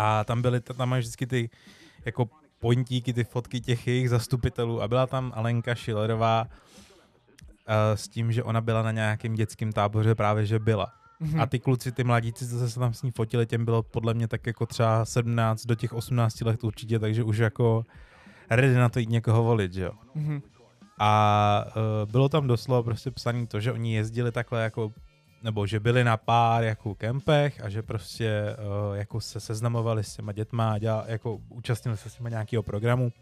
A 0.00 0.24
tam 0.24 0.42
byly, 0.42 0.60
tam 0.60 0.88
mají 0.88 1.00
vždycky 1.00 1.26
ty 1.26 1.50
jako 2.04 2.28
pointíky, 2.58 3.12
ty 3.12 3.24
fotky 3.24 3.60
těch 3.60 3.86
jejich 3.86 4.10
zastupitelů 4.10 4.82
a 4.82 4.88
byla 4.88 5.06
tam 5.06 5.32
Alenka 5.34 5.74
Šilerová 5.74 6.44
uh, 6.44 6.50
s 7.94 8.08
tím, 8.08 8.32
že 8.32 8.42
ona 8.42 8.60
byla 8.60 8.82
na 8.82 8.92
nějakém 8.92 9.34
dětském 9.34 9.72
táboře 9.72 10.14
právě, 10.14 10.46
že 10.46 10.58
byla. 10.58 10.86
Mhm. 11.20 11.40
A 11.40 11.46
ty 11.46 11.58
kluci, 11.58 11.92
ty 11.92 12.04
mladíci, 12.04 12.48
co 12.48 12.68
se 12.68 12.80
tam 12.80 12.94
s 12.94 13.02
ní 13.02 13.10
fotili, 13.10 13.46
těm 13.46 13.64
bylo 13.64 13.82
podle 13.82 14.14
mě 14.14 14.28
tak 14.28 14.46
jako 14.46 14.66
třeba 14.66 15.04
17 15.04 15.66
do 15.66 15.74
těch 15.74 15.92
18 15.92 16.40
let 16.40 16.64
určitě, 16.64 16.98
takže 16.98 17.24
už 17.24 17.38
jako 17.38 17.84
ready 18.50 18.74
na 18.74 18.88
to 18.88 18.98
jít 18.98 19.10
někoho 19.10 19.44
volit, 19.44 19.72
že 19.72 19.82
jo. 19.82 19.92
Mhm. 20.14 20.42
A 20.98 21.64
uh, 21.66 22.10
bylo 22.10 22.28
tam 22.28 22.46
doslova 22.46 22.82
prostě 22.82 23.10
psaný 23.10 23.46
to, 23.46 23.60
že 23.60 23.72
oni 23.72 23.94
jezdili 23.94 24.32
takhle 24.32 24.62
jako 24.62 24.92
nebo 25.42 25.66
že 25.66 25.80
byli 25.80 26.04
na 26.04 26.16
pár 26.16 26.64
jako 26.64 26.94
kempech 26.94 27.60
a 27.64 27.68
že 27.68 27.82
prostě 27.82 28.56
uh, 28.90 28.96
jako 28.96 29.20
se 29.20 29.40
seznamovali 29.40 30.04
s 30.04 30.16
těma 30.16 30.32
dětma 30.32 30.72
a 30.72 30.78
děla, 30.78 31.04
jako 31.06 31.40
účastnili 31.48 31.96
se 31.96 32.10
s 32.10 32.14
těma 32.14 32.28
nějakého 32.28 32.62
programu 32.62 33.12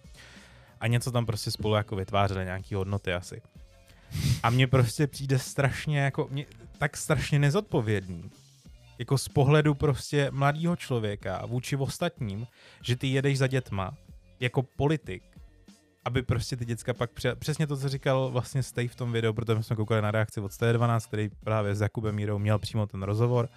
a 0.81 0.87
něco 0.87 1.11
tam 1.11 1.27
prostě 1.27 1.51
spolu 1.51 1.75
jako 1.75 1.97
vytvářeli, 1.97 2.45
nějaký 2.45 2.75
hodnoty 2.75 3.13
asi. 3.13 3.43
A 4.43 4.51
mně 4.51 4.67
prostě 4.67 5.07
přijde 5.07 5.39
strašně 5.39 6.01
jako, 6.01 6.29
mě, 6.31 6.47
tak 6.79 6.97
strašně 6.97 7.39
nezodpovědný, 7.39 8.31
jako 8.99 9.19
z 9.19 9.29
pohledu 9.29 9.75
prostě 9.75 10.31
mladého 10.31 10.77
člověka 10.77 11.47
vůči 11.47 11.77
ostatním, 11.77 12.47
že 12.83 12.97
ty 12.97 13.07
jedeš 13.07 13.39
za 13.39 13.47
dětma 13.47 13.95
jako 14.41 14.63
politik, 14.63 15.23
aby 16.07 16.23
prostě 16.23 16.57
ty 16.57 16.65
děcka 16.65 16.95
pak 16.95 17.11
přijel, 17.11 17.37
přesně 17.37 17.67
to, 17.67 17.77
co 17.77 17.89
říkal 17.89 18.31
vlastně 18.31 18.63
Stej 18.63 18.89
v 18.89 18.95
tom 18.95 19.13
videu, 19.13 19.33
protože 19.33 19.63
jsme 19.63 19.77
koukali 19.77 20.03
na 20.03 20.11
reakci 20.11 20.41
od 20.41 20.51
T12, 20.51 21.09
který 21.09 21.29
právě 21.45 21.75
s 21.75 21.81
Jakubem 21.81 22.15
Mírou 22.15 22.39
měl 22.39 22.59
přímo 22.59 22.87
ten 22.87 23.03
rozhovor, 23.03 23.49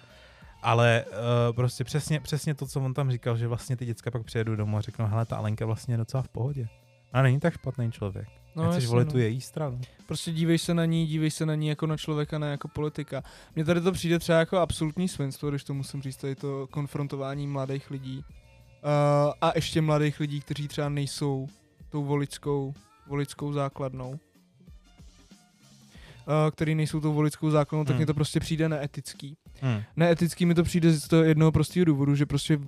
ale 0.62 1.04
uh, 1.08 1.56
prostě 1.56 1.84
přesně, 1.84 2.20
přesně 2.20 2.54
to, 2.54 2.66
co 2.66 2.80
on 2.80 2.94
tam 2.94 3.10
říkal, 3.10 3.36
že 3.36 3.48
vlastně 3.48 3.76
ty 3.76 3.86
děcka 3.86 4.10
pak 4.10 4.24
přijedou 4.24 4.56
domů 4.56 4.76
a 4.76 4.80
řeknou, 4.80 5.06
hele, 5.06 5.26
ta 5.26 5.36
Alenka 5.36 5.66
vlastně 5.66 5.94
je 5.94 5.98
docela 5.98 6.22
v 6.22 6.28
pohodě. 6.28 6.68
A 7.12 7.22
není 7.22 7.40
tak 7.40 7.54
špatný 7.54 7.92
člověk. 7.92 8.28
No, 8.56 8.70
Chceš 8.70 8.86
volit 8.86 9.08
no. 9.08 9.12
tu 9.12 9.18
její 9.18 9.40
stranu. 9.40 9.80
Prostě 10.06 10.32
dívej 10.32 10.58
se 10.58 10.74
na 10.74 10.84
ní, 10.84 11.06
dívej 11.06 11.30
se 11.30 11.46
na 11.46 11.54
ní 11.54 11.68
jako 11.68 11.86
na 11.86 11.96
člověka, 11.96 12.38
ne 12.38 12.50
jako 12.50 12.68
politika. 12.68 13.22
Mně 13.54 13.64
tady 13.64 13.80
to 13.80 13.92
přijde 13.92 14.18
třeba 14.18 14.38
jako 14.38 14.58
absolutní 14.58 15.08
svinstvo, 15.08 15.50
když 15.50 15.64
to 15.64 15.74
musím 15.74 16.02
říct, 16.02 16.16
tady 16.16 16.34
to 16.34 16.66
konfrontování 16.70 17.46
mladých 17.46 17.90
lidí. 17.90 18.18
Uh, 18.18 19.32
a 19.40 19.52
ještě 19.54 19.80
mladých 19.80 20.20
lidí, 20.20 20.40
kteří 20.40 20.68
třeba 20.68 20.88
nejsou 20.88 21.48
tou 21.90 22.04
voličskou, 22.04 22.74
voličskou 23.06 23.52
základnou. 23.52 24.10
Uh, 24.10 24.16
který 26.50 26.74
nejsou 26.74 27.00
tou 27.00 27.12
voličskou 27.12 27.50
základnou, 27.50 27.84
tak 27.84 27.90
Hmm. 27.90 27.98
mně 27.98 28.06
to 28.06 28.14
prostě 28.14 28.40
přijde 28.40 28.68
neetický. 28.68 29.36
Hmm. 29.60 29.82
Neetický 29.96 30.46
mi 30.46 30.54
to 30.54 30.62
přijde 30.62 30.92
z 30.92 31.08
toho 31.08 31.22
jednoho 31.22 31.52
prostého 31.52 31.84
důvodu, 31.84 32.14
že 32.14 32.26
prostě 32.26 32.58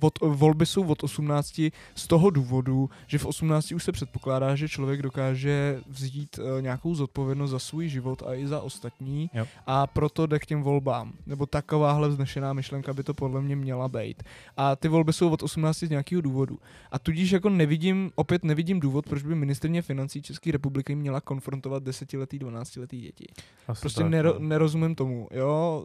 od, 0.00 0.18
volby 0.20 0.66
jsou 0.66 0.86
od 0.86 1.04
18 1.04 1.60
z 1.94 2.06
toho 2.06 2.30
důvodu, 2.30 2.90
že 3.06 3.18
v 3.18 3.26
18 3.26 3.72
už 3.72 3.84
se 3.84 3.92
předpokládá, 3.92 4.54
že 4.54 4.68
člověk 4.68 5.02
dokáže 5.02 5.80
vzít 5.88 6.38
uh, 6.38 6.62
nějakou 6.62 6.94
zodpovědnost 6.94 7.50
za 7.50 7.58
svůj 7.58 7.88
život 7.88 8.22
a 8.26 8.34
i 8.34 8.46
za 8.46 8.60
ostatní 8.60 9.30
Jo. 9.34 9.46
a 9.66 9.86
proto 9.86 10.26
jde 10.26 10.38
k 10.38 10.46
těm 10.46 10.62
volbám. 10.62 11.12
Nebo 11.26 11.46
takováhle 11.46 12.08
vznešená 12.08 12.52
myšlenka 12.52 12.92
by 12.92 13.02
to 13.02 13.14
podle 13.14 13.42
mě 13.42 13.56
měla 13.56 13.88
být. 13.88 14.22
A 14.56 14.76
ty 14.76 14.88
volby 14.88 15.12
jsou 15.12 15.30
od 15.30 15.42
18 15.42 15.78
z 15.78 15.90
nějakého 15.90 16.22
důvodu. 16.22 16.58
A 16.90 16.98
tudíž 16.98 17.30
jako 17.30 17.50
nevidím, 17.50 18.10
opět 18.14 18.44
nevidím 18.44 18.80
důvod, 18.80 19.08
proč 19.08 19.22
by 19.22 19.34
ministrně 19.34 19.82
financí 19.82 20.22
České 20.22 20.52
republiky 20.52 20.94
měla 20.94 21.20
konfrontovat 21.20 21.82
desetiletý, 21.82 22.38
12letý 22.38 23.00
děti. 23.00 23.26
Asi 23.68 23.80
Prostě 23.80 24.02
tak, 24.02 24.10
nero, 24.10 24.34
no. 24.38 24.48
nerozumím 24.48 24.94
tomu, 24.94 25.28
jo. 25.30 25.84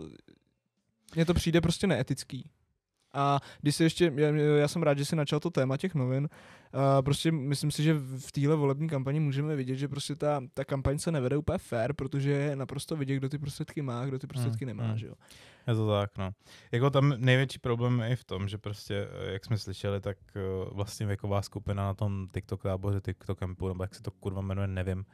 Mně 1.16 1.25
to 1.25 1.34
přijde 1.34 1.62
prostě 1.62 1.88
neetický. 1.88 2.50
A 3.13 3.39
když 3.62 3.75
si 3.75 3.84
ještě, 3.84 4.13
já, 4.16 4.30
já 4.36 4.68
jsem 4.68 4.84
rád, 4.84 4.98
že 4.98 5.06
si 5.06 5.16
načal 5.16 5.39
to 5.39 5.50
téma 5.50 5.78
těch 5.78 5.96
novin, 5.96 6.30
a 6.74 7.01
prostě 7.01 7.32
myslím 7.32 7.72
si, 7.72 7.84
že 7.84 7.94
v 8.18 8.32
téhle 8.32 8.56
volební 8.56 8.89
kampani 8.89 9.20
můžeme 9.20 9.56
vidět, 9.56 9.75
že 9.75 9.88
prostě 9.88 10.16
ta, 10.16 10.42
ta 10.54 10.66
kampaň 10.66 11.00
se 11.00 11.12
nevede 11.12 11.38
úplně 11.38 11.58
fair, 11.58 11.94
protože 11.94 12.32
je 12.32 12.56
naprosto 12.56 12.96
vidět, 12.96 13.16
kdo 13.16 13.30
ty 13.30 13.38
prostředky 13.38 13.82
má, 13.82 14.06
kdo 14.06 14.20
ty 14.20 14.28
prostředky 14.28 14.66
Hmm, 14.66 14.78
nemá, 14.78 14.89
hmm. 14.89 14.98
že 14.98 15.08
jo. 15.08 15.13
Je 15.68 15.75
to 15.75 15.88
tak, 15.88 16.18
no. 16.18 16.32
Jako 16.72 16.89
tam 16.89 17.13
největší 17.18 17.60
problém 17.60 18.00
je 18.00 18.10
i 18.10 18.16
v 18.16 18.24
tom, 18.24 18.48
že 18.48 18.58
prostě, 18.58 19.08
eh, 19.28 19.32
jak 19.32 19.46
jsme 19.46 19.58
slyšeli, 19.58 20.01
tak 20.01 20.18
eh, 20.36 20.39
vlastně 20.72 21.06
věková 21.06 21.42
skupina 21.42 21.84
na 21.84 21.94
tom 21.94 22.28
TikTok 22.34 22.63
táboře, 22.63 23.01
TikTok 23.01 23.39
campu, 23.39 23.68
nebo 23.68 23.84
jak 23.84 23.96
se 23.96 24.01
to 24.01 24.12
kurva 24.12 24.42
jmenuje, 24.42 24.68
nevím, 24.68 25.06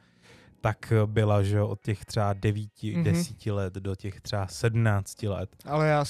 tak 0.60 0.92
eh, 0.92 1.06
byla, 1.06 1.42
že 1.42 1.60
od 1.62 1.80
těch 1.82 2.04
třeba 2.04 2.32
9, 2.32 2.70
Mhm. 2.94 3.04
10 3.04 3.46
let 3.52 3.74
do 3.74 3.94
těch 3.94 4.20
třeba 4.20 4.46
17 4.46 5.22
let. 5.28 5.56
Ale 5.64 5.88
já 5.88 6.04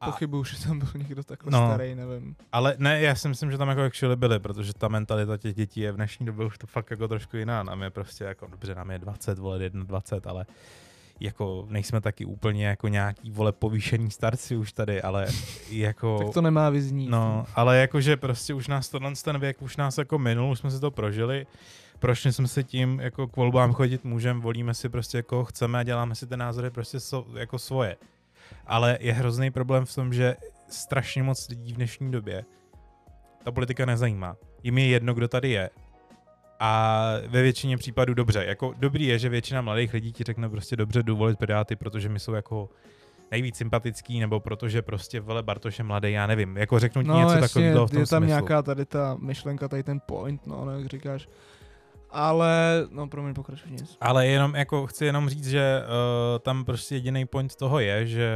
A- 0.00 0.06
pochybuju, 0.06 0.44
že 0.44 0.64
tam 0.66 0.78
byl 0.78 0.88
někdo 0.94 1.22
takhle 1.24 1.52
No. 1.52 1.68
starý, 1.68 1.94
nevím. 1.94 2.36
Ale 2.52 2.74
ne, 2.78 3.00
já 3.00 3.14
si 3.14 3.28
myslím, 3.28 3.50
že 3.50 3.58
tam 3.58 3.68
jako 3.68 3.82
actually 3.82 4.16
byli, 4.16 4.38
protože 4.38 4.74
ta 4.74 4.88
mentalita 4.88 5.36
těch 5.36 5.54
dětí 5.54 5.80
je 5.80 5.92
v 5.92 5.96
dnešní 5.96 6.26
době 6.26 6.46
už 6.46 6.58
to 6.58 6.66
fakt 6.66 6.90
jako 6.90 7.08
trošku 7.08 7.36
jiná. 7.36 7.62
Nám 7.62 7.82
je 7.82 7.90
prostě 7.90 8.24
jako, 8.24 8.46
dobře, 8.46 8.74
nám 8.74 8.90
je 8.90 8.98
20, 8.98 9.38
vole, 9.38 9.58
21, 9.70 10.30
ale 10.30 10.46
jako 11.20 11.66
nejsme 11.70 12.00
taky 12.00 12.24
úplně 12.24 12.66
jako 12.66 12.88
nějaký, 12.88 13.30
vole, 13.30 13.52
povýšený 13.52 14.10
starci 14.10 14.56
už 14.56 14.72
tady, 14.72 15.02
ale 15.02 15.26
jako... 15.70 16.18
Tak 16.18 16.34
to 16.34 16.40
nemá 16.42 16.70
vyznít. 16.70 17.10
No, 17.10 17.46
ale 17.54 17.78
jakože 17.78 18.16
prostě 18.16 18.54
už 18.54 18.68
nás 18.68 18.88
tohle 18.88 19.12
ten 19.24 19.38
věk 19.38 19.62
už 19.62 19.76
nás 19.76 19.98
jako 19.98 20.18
minul, 20.18 20.50
už 20.50 20.58
jsme 20.58 20.70
si 20.70 20.80
to 20.80 20.90
prožili. 20.90 21.46
Prošli 21.98 22.32
jsme 22.32 22.48
si 22.48 22.64
tím, 22.64 23.00
jako 23.00 23.28
k 23.28 23.36
volbám 23.36 23.72
chodit 23.72 24.04
můžeme, 24.04 24.40
volíme 24.40 24.74
si 24.74 24.88
prostě 24.88 25.16
jako 25.18 25.44
chceme 25.44 25.78
a 25.78 25.82
děláme 25.82 26.14
si 26.14 26.26
ty 26.26 26.36
názory 26.36 26.70
prostě 26.70 27.00
so, 27.00 27.38
jako 27.38 27.58
svoje. 27.58 27.96
Ale 28.66 28.98
je 29.00 29.12
hrozný 29.12 29.50
problém 29.50 29.84
v 29.84 29.94
tom, 29.94 30.12
že 30.12 30.36
strašně 30.68 31.22
moc 31.22 31.48
lidí 31.48 31.72
v 31.72 31.76
dnešní 31.76 32.10
době 32.10 32.44
ta 33.44 33.52
politika 33.52 33.86
nezajímá. 33.86 34.36
Jim 34.62 34.78
je 34.78 34.86
jedno, 34.86 35.14
kdo 35.14 35.28
tady 35.28 35.50
je. 35.50 35.70
A 36.60 37.02
ve 37.28 37.42
většině 37.42 37.76
případů 37.76 38.14
dobře. 38.14 38.44
Jako 38.44 38.74
dobrý 38.78 39.06
je, 39.06 39.18
že 39.18 39.28
většina 39.28 39.60
mladých 39.60 39.94
lidí 39.94 40.12
ti 40.12 40.24
řekne 40.24 40.48
prostě 40.48 40.76
dobře, 40.76 41.02
jdu 41.02 41.16
volit 41.16 41.38
Piráty, 41.38 41.76
protože 41.76 42.08
my 42.08 42.20
jsou 42.20 42.32
jako 42.32 42.68
nejvíc 43.30 43.56
sympatický, 43.56 44.20
nebo 44.20 44.40
protože 44.40 44.82
prostě 44.82 45.20
vele 45.20 45.42
Bartoš 45.42 45.78
je 45.78 45.84
mladý, 45.84 46.12
já 46.12 46.26
nevím. 46.26 46.56
Jako 46.56 46.78
řeknu 46.78 47.02
ti 47.02 47.08
No 47.08 47.20
něco 47.20 47.40
takového 47.40 47.86
v 47.86 47.90
tom 47.90 48.00
je 48.00 48.06
tam 48.06 48.22
smyslu. 48.22 48.26
nějaká 48.26 48.62
tady 48.62 48.84
ta 48.84 49.16
myšlenka, 49.20 49.68
tady 49.68 49.82
ten 49.82 50.00
point, 50.06 50.46
no, 50.46 50.64
no 50.64 50.78
jak 50.78 50.86
říkáš. 50.86 51.28
Ale, 52.12 52.86
no 52.90 53.08
promiň, 53.08 53.34
pokračuj 53.34 53.70
nic. 53.70 53.96
Ale 54.00 54.26
jenom 54.26 54.54
jako 54.54 54.86
chci 54.86 55.04
jenom 55.04 55.28
říct, 55.28 55.48
že 55.48 55.82
uh, 55.82 56.38
tam 56.38 56.64
prostě 56.64 56.94
jediný 56.94 57.26
point 57.26 57.54
toho 57.54 57.78
je, 57.80 58.06
že 58.06 58.30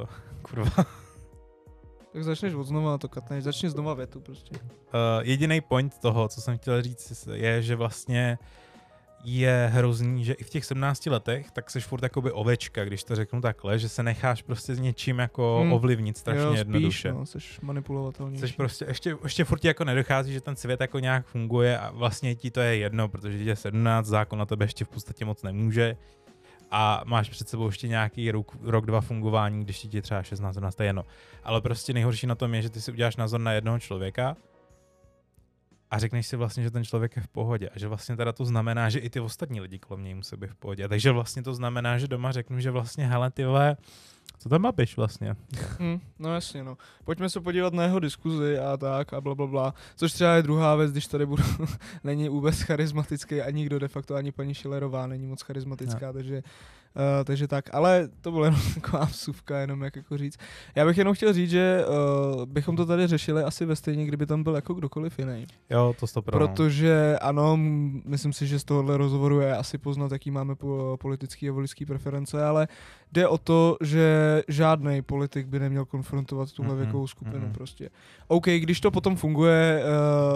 uh, 0.00 0.06
kurva, 0.42 0.70
Tak 2.12 2.24
začneš 2.24 2.54
od 2.54 2.64
znova 2.66 2.98
to 2.98 3.08
katneš, 3.08 3.44
začni 3.44 3.70
znova 3.70 3.94
větu 3.94 4.20
prostě. 4.20 4.56
uh, 4.56 5.22
jediný 5.22 5.60
point 5.60 5.98
toho, 5.98 6.28
co 6.28 6.40
jsem 6.40 6.58
chtěl 6.58 6.82
říct, 6.82 7.28
je, 7.32 7.62
že 7.62 7.76
vlastně 7.76 8.38
je 9.24 9.70
hrozný, 9.72 10.24
že 10.24 10.32
i 10.32 10.44
v 10.44 10.50
těch 10.50 10.64
17 10.64 11.06
letech, 11.06 11.50
tak 11.50 11.70
seš 11.70 11.84
furt 11.84 12.02
jakoby 12.02 12.32
ovečka, 12.32 12.84
když 12.84 13.04
to 13.04 13.16
řeknu 13.16 13.40
takhle, 13.40 13.78
že 13.78 13.88
se 13.88 14.02
necháš 14.02 14.42
prostě 14.42 14.74
s 14.74 14.78
něčím 14.80 15.18
jako 15.18 15.58
Hmm. 15.62 15.72
ovlivnit 15.72 16.16
strašně 16.18 16.42
jo, 16.42 16.52
jednoduše. 16.52 17.08
Spíš, 17.08 17.18
no, 17.18 17.26
jsi 17.26 17.38
manipulovatelnější. 17.62 18.40
Což 18.40 18.52
prostě 18.52 18.84
ještě, 18.88 19.16
ještě 19.22 19.44
furt 19.44 19.64
jako 19.64 19.84
nedochází, 19.84 20.32
že 20.32 20.40
ten 20.40 20.56
svět 20.56 20.80
jako 20.80 20.98
nějak 20.98 21.26
funguje 21.26 21.78
a 21.78 21.90
vlastně 21.90 22.34
ti 22.34 22.50
to 22.50 22.60
je 22.60 22.76
jedno, 22.76 23.08
protože 23.08 23.38
ti 23.38 23.44
je 23.44 23.56
17, 23.56 24.06
zákon 24.06 24.38
na 24.38 24.46
tebe 24.46 24.64
ještě 24.64 24.84
v 24.84 24.88
podstatě 24.88 25.24
moc 25.24 25.42
nemůže 25.42 25.96
a 26.70 27.02
máš 27.06 27.28
před 27.30 27.48
sebou 27.48 27.66
ještě 27.66 27.88
nějaký 27.88 28.30
rok, 28.30 28.56
rok 28.62 28.86
dva 28.86 29.00
fungování, 29.00 29.64
když 29.64 29.78
ti 29.78 29.96
je 29.96 30.02
třeba 30.02 30.22
16, 30.22 30.54
17, 30.54 30.74
to 30.74 30.82
je 30.82 30.88
jedno. 30.88 31.04
Ale 31.44 31.60
prostě 31.60 31.92
nejhorší 31.92 32.26
na 32.26 32.34
tom 32.34 32.54
je, 32.54 32.62
že 32.62 32.70
ty 32.70 32.80
si 32.80 32.92
uděláš 32.92 33.16
názor 33.16 33.40
na 33.40 33.52
jednoho 33.52 33.78
člověka 33.78 34.36
a 35.90 35.98
řekneš 35.98 36.26
si 36.26 36.36
vlastně, 36.36 36.62
že 36.62 36.70
ten 36.70 36.84
člověk 36.84 37.16
je 37.16 37.22
v 37.22 37.28
pohodě 37.28 37.68
a 37.68 37.78
že 37.78 37.88
vlastně 37.88 38.16
teda 38.16 38.32
to 38.32 38.44
znamená, 38.44 38.90
že 38.90 38.98
i 38.98 39.10
ty 39.10 39.20
ostatní 39.20 39.60
lidi 39.60 39.78
kolem 39.78 40.04
něj 40.04 40.14
musí 40.14 40.36
být 40.36 40.50
v 40.50 40.54
pohodě. 40.54 40.88
Takže 40.88 41.10
vlastně 41.10 41.42
to 41.42 41.54
znamená, 41.54 41.98
že 41.98 42.08
doma 42.08 42.32
řeknu, 42.32 42.60
že 42.60 42.70
vlastně 42.70 43.06
hele 43.06 43.30
ty 43.30 43.44
vole, 43.44 43.76
co 44.38 44.48
tam 44.48 44.62
babiš 44.62 44.96
vlastně? 44.96 45.36
Hm, 45.78 46.00
no 46.18 46.34
jasně, 46.34 46.64
no. 46.64 46.76
Pojďme 47.04 47.30
se 47.30 47.40
podívat 47.40 47.72
na 47.72 47.82
jeho 47.82 47.98
diskuzi 48.00 48.58
a 48.58 48.76
tak 48.76 49.12
a 49.12 49.20
bla, 49.20 49.34
bla, 49.34 49.46
bla. 49.46 49.74
Což 49.96 50.12
třeba 50.12 50.34
je 50.34 50.42
druhá 50.42 50.74
věc, 50.74 50.92
když 50.92 51.06
tady 51.06 51.26
budu, 51.26 51.42
není 52.04 52.28
vůbec 52.28 52.60
charismatický 52.60 53.42
a 53.42 53.50
nikdo 53.50 53.78
de 53.78 53.88
facto, 53.88 54.14
ani 54.14 54.32
paní 54.32 54.54
Schillerová 54.54 55.06
není 55.06 55.26
moc 55.26 55.42
charismatická, 55.42 56.06
no. 56.06 56.12
takže 56.12 56.42
Uh, 56.96 57.24
takže 57.24 57.48
tak, 57.48 57.74
ale 57.74 58.08
to 58.20 58.30
byla 58.30 58.44
jenom 58.44 58.60
taková 58.74 59.04
vsuvka, 59.04 59.58
jenom 59.58 59.82
jak 59.82 59.96
jako 59.96 60.18
říct. 60.18 60.38
Já 60.74 60.86
bych 60.86 60.98
jenom 60.98 61.14
chtěl 61.14 61.32
říct, 61.32 61.50
že 61.50 61.84
uh, 62.34 62.46
bychom 62.46 62.76
to 62.76 62.86
tady 62.86 63.06
řešili 63.06 63.42
asi 63.42 63.64
ve 63.64 63.76
stejně, 63.76 64.06
kdyby 64.06 64.26
tam 64.26 64.42
byl 64.42 64.54
jako 64.54 64.74
kdokoliv 64.74 65.18
jiný. 65.18 65.46
Jo, 65.70 65.94
to 66.00 66.06
stop 66.06 66.24
Protože 66.24 67.18
ano, 67.20 67.56
myslím 68.04 68.32
si, 68.32 68.46
že 68.46 68.58
z 68.58 68.64
tohohle 68.64 68.96
rozhovoru 68.96 69.40
je 69.40 69.56
asi 69.56 69.78
poznat, 69.78 70.12
jaký 70.12 70.30
máme 70.30 70.54
po, 70.54 70.96
politický 71.00 71.48
a 71.48 71.52
voličský 71.52 71.86
preference, 71.86 72.44
ale 72.44 72.68
jde 73.12 73.28
o 73.28 73.38
to, 73.38 73.76
že 73.80 74.42
žádný 74.48 75.02
politik 75.02 75.46
by 75.46 75.58
neměl 75.58 75.84
konfrontovat 75.84 76.52
tuhle 76.52 76.74
mm-hmm, 76.74 76.78
věkovou 76.78 77.06
skupinu 77.06 77.46
mm-hmm. 77.46 77.52
prostě. 77.52 77.90
OK, 78.28 78.46
když 78.46 78.80
to 78.80 78.90
potom 78.90 79.16
funguje 79.16 79.82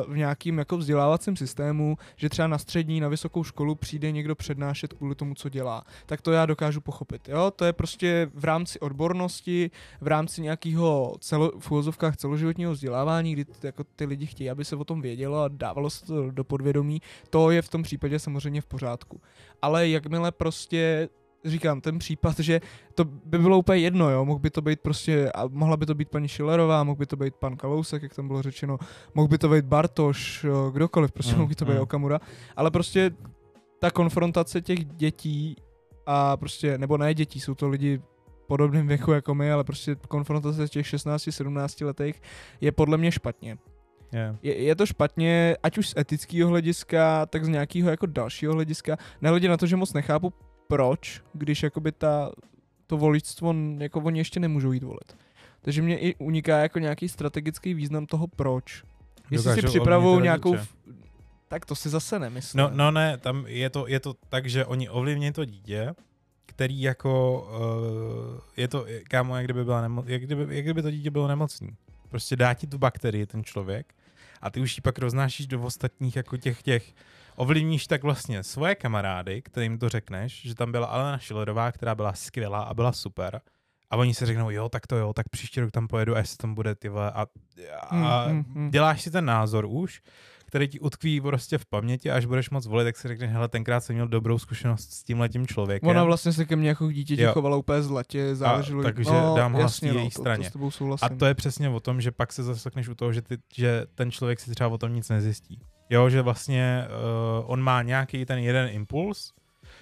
uh, 0.07 0.13
v 0.13 0.17
nějakým 0.17 0.59
jako 0.59 0.77
vzdělávacím 0.77 1.37
systému, 1.37 1.99
že 2.17 2.29
třeba 2.29 2.49
na 2.49 2.59
střední, 2.59 3.01
na 3.01 3.09
vysokou 3.09 3.45
školu 3.45 3.75
přijde 3.75 4.13
někdo 4.13 4.35
přednášet 4.35 4.93
kvůli 4.93 5.15
tomu, 5.15 5.35
co 5.35 5.49
dělá, 5.49 5.85
tak 6.07 6.21
to 6.21 6.33
já 6.33 6.44
dokážu 6.47 6.81
pochopit. 6.81 7.29
Jo? 7.29 7.51
To 7.57 7.65
je 7.65 7.73
prostě 7.73 8.31
v 8.35 8.45
rámci 8.45 8.81
odbornosti, 8.81 9.71
v 10.01 10.07
rámci 10.07 10.43
nějakého 10.43 11.17
celo, 11.21 11.53
v 11.59 11.71
úvozovkách 11.71 12.17
celoživotního 12.17 12.73
vzdělávání, 12.73 13.33
kdy 13.33 13.45
ty, 13.45 13.67
jako 13.67 13.85
ty 13.97 14.05
lidi 14.05 14.27
chtějí, 14.27 14.51
aby 14.51 14.65
se 14.65 14.77
o 14.77 14.85
tom 14.85 15.01
vědělo 15.01 15.43
a 15.43 15.49
dávalo 15.49 15.91
se 15.91 16.07
to 16.07 16.31
do 16.31 16.45
podvědomí, 16.45 17.03
to 17.31 17.51
je 17.51 17.63
v 17.63 17.69
tom 17.69 17.83
případě 17.83 18.19
samozřejmě 18.19 18.61
v 18.61 18.67
pořádku. 18.67 19.21
Ale 19.63 19.89
jakmile 19.89 20.33
prostě 20.33 21.09
říkám, 21.45 21.81
ten 21.81 21.99
případ, 21.99 22.39
že 22.39 22.61
to 22.95 23.05
by 23.05 23.39
bylo 23.39 23.59
úplně 23.59 23.79
jedno, 23.79 24.11
jo, 24.11 24.25
mohl 24.25 24.39
by 24.39 24.51
to 24.51 24.63
být 24.63 24.81
prostě, 24.81 25.33
a 25.33 25.47
mohla 25.49 25.77
by 25.77 25.87
to 25.87 25.95
být 25.95 26.09
paní 26.09 26.29
Schillerová, 26.29 26.85
mohl 26.85 26.97
by 26.97 27.07
to 27.07 27.17
být 27.17 27.35
pan 27.35 27.57
Kalousek, 27.57 28.03
jak 28.03 28.15
tam 28.15 28.27
bylo 28.27 28.43
řečeno, 28.43 28.79
mohl 29.15 29.29
by 29.29 29.39
to 29.39 29.49
být 29.49 29.65
Bartoš, 29.65 30.47
kdokoliv, 30.73 31.13
prostě 31.13 31.33
mm, 31.33 31.39
mohl 31.39 31.49
by 31.49 31.55
to 31.55 31.65
být 31.65 31.75
mm. 31.75 31.81
Okamura, 31.81 32.21
ale 32.57 32.71
prostě 32.71 33.11
ta 33.79 33.91
konfrontace 33.91 34.61
těch 34.61 34.85
dětí 34.85 35.57
a 36.07 36.37
prostě, 36.37 36.79
nebo 36.79 36.99
ne 36.99 37.15
dětí, 37.15 37.41
jsou 37.41 37.55
to 37.55 37.69
lidi 37.69 38.01
podobným 38.47 38.87
věku 38.87 39.13
jako 39.13 39.35
my, 39.35 39.53
ale 39.53 39.65
prostě 39.65 39.97
konfrontace 40.09 40.69
těch 40.69 40.87
16-17 40.87 41.87
letech 41.87 42.23
je 42.61 42.73
podle 42.73 42.99
mě 42.99 43.13
špatně. 43.13 43.59
Yeah. 44.13 44.37
Je, 44.43 44.63
je 44.63 44.75
to 44.75 44.87
špatně, 44.87 45.57
ať 45.63 45.79
už 45.79 45.89
z 45.89 45.97
etického 45.97 46.51
hlediska, 46.51 47.27
tak 47.27 47.45
z 47.45 47.49
nějakého 47.49 47.91
jako 47.91 48.07
dalšího 48.07 48.53
hlediska. 48.53 48.97
Nehledě 49.23 49.49
na 49.49 49.57
to, 49.57 49.67
že 49.67 49.77
moc 49.77 49.93
nechápu, 49.93 50.33
proč, 50.69 51.23
když 51.33 51.63
jakoby 51.63 51.93
ta, 51.93 52.31
to 52.87 52.97
voličstvo, 52.97 53.55
jako 53.79 54.01
oni 54.01 54.21
ještě 54.21 54.41
nemůžou 54.41 54.73
jít 54.73 54.83
volit. 54.83 55.17
Takže 55.61 55.83
mě 55.83 55.99
i 55.99 56.15
uniká 56.15 56.59
jako 56.59 56.79
nějaký 56.79 57.09
strategický 57.09 57.75
význam 57.75 58.07
toho 58.07 58.27
proč. 58.27 58.83
Jestli 59.31 59.51
Dokážu 59.51 59.61
si 59.61 59.67
připravují 59.67 60.23
nějakou... 60.23 60.57
Tak 61.55 61.67
to 61.67 61.75
si 61.75 61.89
zase 61.89 62.19
nemyslím. 62.19 62.59
No, 62.59 62.71
no 62.73 62.91
ne, 62.91 63.19
tam 63.19 63.45
je 63.47 63.71
to, 63.71 63.89
je 63.89 64.01
to 64.01 64.15
tak, 64.29 64.47
že 64.47 64.67
oni 64.67 64.89
ovlivní 64.89 65.33
to 65.33 65.45
dítě, 65.45 65.95
který 66.47 66.83
jako, 66.83 67.43
uh, 68.35 68.41
je 68.57 68.69
to, 68.69 68.87
kámo, 69.09 69.37
jak 69.37 69.45
kdyby, 69.45 69.65
byla 69.65 69.83
nemo, 69.83 70.05
jak, 70.07 70.23
kdyby, 70.23 70.57
jak 70.57 70.65
kdyby 70.65 70.83
to 70.83 70.91
dítě 70.91 71.11
bylo 71.11 71.29
nemocný. 71.29 71.77
Prostě 72.09 72.37
dá 72.37 72.55
ti 72.55 72.67
tu 72.67 72.79
bakterii 72.79 73.27
ten 73.27 73.45
člověk 73.45 73.95
a 74.43 74.51
ty 74.51 74.61
už 74.61 74.77
ji 74.77 74.81
pak 74.81 74.99
roznášíš 74.99 75.47
do 75.47 75.63
ostatních 75.63 76.17
jako 76.17 76.37
těch 76.37 76.63
těch 76.63 76.95
ovlivníš 77.37 77.87
tak 77.87 78.03
vlastně 78.03 78.43
svoje 78.43 78.75
kamarády, 78.75 79.43
kterým 79.43 79.79
to 79.79 79.89
řekneš, 79.89 80.43
že 80.43 80.55
tam 80.55 80.73
byla 80.73 80.87
Alena 80.87 81.19
Schillerová, 81.19 81.73
která 81.73 81.95
byla 81.95 82.13
skvělá 82.13 82.63
a 82.63 82.75
byla 82.75 82.93
super. 82.93 83.41
A 83.91 83.97
oni 83.97 84.15
si 84.15 84.27
řeknou, 84.27 84.51
jo, 84.51 84.69
tak 84.69 84.87
to 84.87 84.97
jo, 84.97 85.13
tak 85.13 85.29
příští 85.29 85.61
rok 85.61 85.71
tam 85.71 85.89
pojedu 85.89 86.15
a 86.15 86.19
jestli 86.19 86.37
tam 86.37 86.55
bude 86.55 86.75
ty 86.75 86.89
a, 86.89 87.27
a 87.91 88.29
mm, 88.29 88.35
mm, 88.35 88.45
mm. 88.55 88.71
děláš 88.71 89.03
si 89.03 89.11
ten 89.11 89.25
názor 89.25 89.67
už, 89.69 90.03
který 90.55 90.69
ti 90.69 90.81
utkví 90.81 91.21
prostě 91.21 91.59
v 91.59 91.67
paměti, 91.67 92.11
až 92.11 92.27
budeš 92.27 92.51
moc 92.51 92.67
volit, 92.67 92.85
tak 92.85 92.97
si 92.97 93.09
řekneš, 93.09 93.31
hele, 93.31 93.49
tenkrát 93.49 93.81
jsem 93.81 93.95
měl 93.95 94.09
dobrou 94.09 94.39
zkušenost 94.39 94.93
s 94.93 95.03
tím 95.03 95.21
letím 95.21 95.47
člověkem. 95.47 95.89
Ona 95.89 96.05
vlastně 96.05 96.33
se 96.33 96.45
ke 96.45 96.57
mně 96.57 96.69
jako 96.69 96.93
dítě 96.93 97.27
chovala 97.27 97.57
úplně 97.57 97.83
zlatě, 97.83 98.35
záleželo. 98.35 98.81
A, 98.81 98.85
takže 98.85 99.11
no, 99.11 99.35
dám 99.37 99.53
hlas 99.53 99.63
jasně, 99.63 99.89
její 99.89 100.05
no, 100.05 100.11
straně. 100.11 100.51
To, 100.51 100.71
to 100.79 100.97
a 101.03 101.09
to 101.09 101.27
je 101.27 101.35
přesně 101.35 101.69
o 101.69 101.81
tom, 101.81 102.01
že 102.01 102.11
pak 102.11 102.33
se 102.33 102.43
zasekneš 102.43 102.89
u 102.89 102.95
toho, 102.95 103.13
že, 103.13 103.23
ty, 103.23 103.39
že 103.55 103.87
ten 103.95 104.11
člověk 104.11 104.41
si 104.41 104.51
třeba 104.51 104.69
o 104.69 104.79
tom 104.79 104.95
nic 104.95 105.09
nezjistí. 105.09 105.61
Jo, 105.91 106.11
že 106.11 106.23
vlastně 106.23 106.87
uh, 106.87 107.51
on 107.51 107.63
má 107.63 107.83
nějaký 107.83 108.27
ten 108.27 108.39
jeden 108.39 108.69
impuls, 108.69 109.33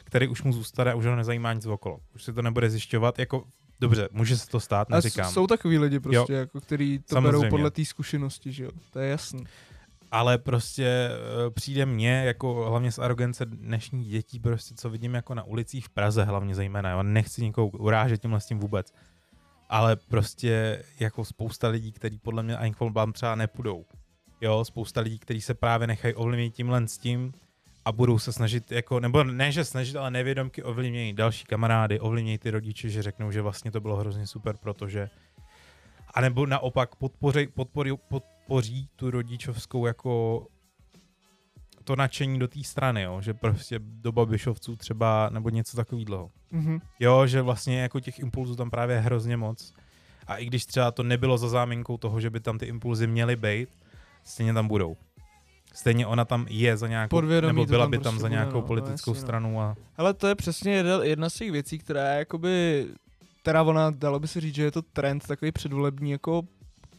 který 0.04 0.28
už 0.28 0.42
mu 0.42 0.52
zůstane 0.52 0.92
a 0.92 0.94
už 0.94 1.06
ho 1.06 1.16
nezajímá 1.16 1.52
nic 1.52 1.66
okolo. 1.66 1.98
Už 2.14 2.22
si 2.22 2.32
to 2.32 2.42
nebude 2.42 2.70
zjišťovat, 2.70 3.18
jako 3.18 3.44
dobře, 3.80 4.08
může 4.12 4.38
se 4.38 4.48
to 4.48 4.60
stát, 4.60 4.88
neříkám. 4.88 5.26
A 5.26 5.30
jsou 5.30 5.46
takový 5.46 5.78
lidi 5.78 6.00
prostě, 6.00 6.32
jo. 6.32 6.38
jako, 6.38 6.60
který 6.60 6.98
to 6.98 7.14
Samozřejmě. 7.14 7.38
berou 7.38 7.50
podle 7.50 7.70
té 7.70 7.84
zkušenosti, 7.84 8.52
že 8.52 8.64
jo, 8.64 8.70
to 8.92 8.98
je 8.98 9.10
jasný. 9.10 9.44
Ale 10.14 10.38
prostě 10.38 11.10
uh, 11.10 11.52
přijde 11.52 11.86
mně, 11.86 12.24
jako 12.24 12.64
hlavně 12.68 12.92
z 12.92 12.98
arogance 12.98 13.46
dnešních 13.46 14.08
dětí, 14.08 14.40
prostě 14.40 14.74
co 14.74 14.90
vidím 14.90 15.14
jako 15.14 15.34
na 15.34 15.42
ulicích 15.42 15.86
v 15.86 15.88
Praze 15.88 16.24
hlavně 16.24 16.54
zejména, 16.54 16.90
jo, 16.90 17.02
nechci 17.02 17.42
nikoho 17.42 17.68
urážet 17.68 18.22
tímhle 18.22 18.40
s 18.40 18.46
tím 18.46 18.58
vůbec, 18.58 18.92
ale 19.68 19.96
prostě 19.96 20.82
jako 21.00 21.24
spousta 21.24 21.68
lidí, 21.68 21.92
kteří 21.92 22.18
podle 22.18 22.42
mě 22.42 22.56
ani 22.56 22.74
k 22.74 23.12
třeba 23.12 23.34
nepůjdou, 23.34 23.84
jo, 24.40 24.64
spousta 24.64 25.00
lidí, 25.00 25.18
kteří 25.18 25.40
se 25.40 25.54
právě 25.54 25.86
nechají 25.86 26.14
ovlivnit 26.14 26.54
tímhle 26.54 26.88
s 26.88 26.98
tím 26.98 27.32
a 27.84 27.92
budou 27.92 28.18
se 28.18 28.32
snažit, 28.32 28.72
jako, 28.72 29.00
nebo 29.00 29.24
ne, 29.24 29.52
že 29.52 29.64
snažit, 29.64 29.96
ale 29.96 30.10
nevědomky 30.10 30.62
ovlivnějí 30.62 31.12
další 31.12 31.44
kamarády, 31.44 32.00
ovlivnějí 32.00 32.38
ty 32.38 32.50
rodiče, 32.50 32.88
že 32.88 33.02
řeknou, 33.02 33.30
že 33.30 33.42
vlastně 33.42 33.70
to 33.70 33.80
bylo 33.80 33.96
hrozně 33.96 34.26
super, 34.26 34.56
protože 34.56 35.10
a 36.14 36.20
nebo 36.20 36.46
naopak 36.46 36.96
podpoří, 36.96 37.46
podpoří, 37.46 37.92
podpoří 38.46 38.88
tu 38.96 39.10
rodičovskou 39.10 39.86
jako 39.86 40.46
to 41.84 41.96
nadšení 41.96 42.38
do 42.38 42.48
té 42.48 42.64
strany, 42.64 43.02
jo, 43.02 43.20
že 43.20 43.34
prostě 43.34 43.78
do 43.82 44.12
babišovců 44.12 44.76
třeba, 44.76 45.28
nebo 45.32 45.50
něco 45.50 45.76
takového. 45.76 46.30
Mm-hmm. 46.52 46.80
Jo, 47.00 47.26
že 47.26 47.42
vlastně 47.42 47.80
jako 47.80 48.00
těch 48.00 48.18
impulzů 48.18 48.56
tam 48.56 48.70
právě 48.70 49.00
hrozně 49.00 49.36
moc. 49.36 49.72
A 50.26 50.36
i 50.36 50.46
když 50.46 50.66
třeba 50.66 50.90
to 50.90 51.02
nebylo 51.02 51.38
za 51.38 51.48
záminkou 51.48 51.96
toho, 51.96 52.20
že 52.20 52.30
by 52.30 52.40
tam 52.40 52.58
ty 52.58 52.66
impulzy 52.66 53.06
měly 53.06 53.36
být, 53.36 53.68
stejně 54.24 54.54
tam 54.54 54.68
budou. 54.68 54.96
Stejně 55.74 56.06
ona 56.06 56.24
tam 56.24 56.46
je 56.48 56.76
za 56.76 56.88
nějakou, 56.88 57.16
Podvědomí 57.16 57.52
nebo 57.52 57.66
byla 57.66 57.86
by 57.86 57.98
tam 57.98 58.02
prostě 58.02 58.22
za 58.22 58.28
nějakou 58.28 58.50
bude, 58.50 58.60
no, 58.60 58.66
politickou 58.66 59.14
no, 59.14 59.20
stranu. 59.20 59.60
A... 59.60 59.76
Ale 59.96 60.14
to 60.14 60.26
je 60.26 60.34
přesně 60.34 60.72
jedna, 60.72 61.04
jedna 61.04 61.30
z 61.30 61.34
těch 61.34 61.50
věcí, 61.50 61.78
která 61.78 62.12
je 62.12 62.18
jakoby, 62.18 62.86
teda 63.42 63.62
ona, 63.62 63.90
dalo 63.90 64.20
by 64.20 64.28
se 64.28 64.40
říct, 64.40 64.54
že 64.54 64.62
je 64.62 64.70
to 64.70 64.82
trend 64.82 65.26
takový 65.26 65.52
předvolební, 65.52 66.10
jako 66.10 66.42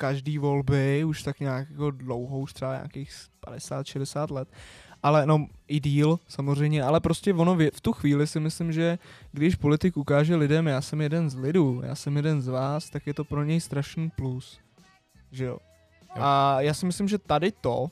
každý 0.03 0.37
volby, 0.37 1.03
už 1.03 1.23
tak 1.23 1.39
nějak 1.39 1.69
jako 1.69 1.91
dlouho, 1.91 2.39
už 2.39 2.53
třeba 2.53 2.73
nějakých 2.73 3.11
50-60 3.47 4.33
let, 4.33 4.47
ale 5.03 5.25
no 5.25 5.47
i 5.67 5.79
díl 5.79 6.19
samozřejmě, 6.27 6.83
ale 6.83 6.99
prostě 6.99 7.33
ono 7.33 7.55
v 7.55 7.81
tu 7.81 7.91
chvíli 7.93 8.27
si 8.27 8.39
myslím, 8.39 8.71
že 8.71 8.99
když 9.31 9.55
politik 9.55 9.97
ukáže 9.97 10.35
lidem, 10.35 10.67
já 10.67 10.81
jsem 10.81 11.01
jeden 11.01 11.29
z 11.29 11.35
lidů, 11.35 11.81
já 11.85 11.95
jsem 11.95 12.15
jeden 12.15 12.41
z 12.41 12.47
vás, 12.47 12.89
tak 12.89 13.07
je 13.07 13.13
to 13.13 13.23
pro 13.23 13.43
něj 13.43 13.59
strašný 13.59 14.09
plus, 14.09 14.59
že 15.31 15.45
jo. 15.45 15.57
A 16.15 16.61
já 16.61 16.73
si 16.73 16.85
myslím, 16.85 17.07
že 17.07 17.17
tady 17.17 17.51
to 17.51 17.87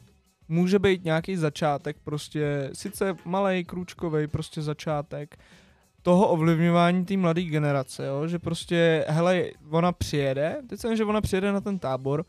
může 0.48 0.80
být 0.80 1.04
nějaký 1.04 1.36
začátek, 1.36 1.98
prostě 2.04 2.70
sice 2.74 3.16
malý, 3.26 3.64
krůčkový, 3.64 4.28
prostě 4.28 4.62
začátek 4.62 5.38
toho 6.02 6.28
ovlivňování 6.28 7.06
té 7.06 7.18
mladé 7.18 7.42
generace, 7.42 8.06
jo? 8.06 8.28
že 8.28 8.40
prostě, 8.40 9.06
hele, 9.08 9.44
ona 9.70 9.92
přijede, 9.92 10.58
teď 10.70 10.80
jsem, 10.80 10.96
že 10.96 11.06
ona 11.06 11.22
přijede 11.22 11.52
na 11.52 11.62
ten 11.62 11.80
tábor 11.80 12.26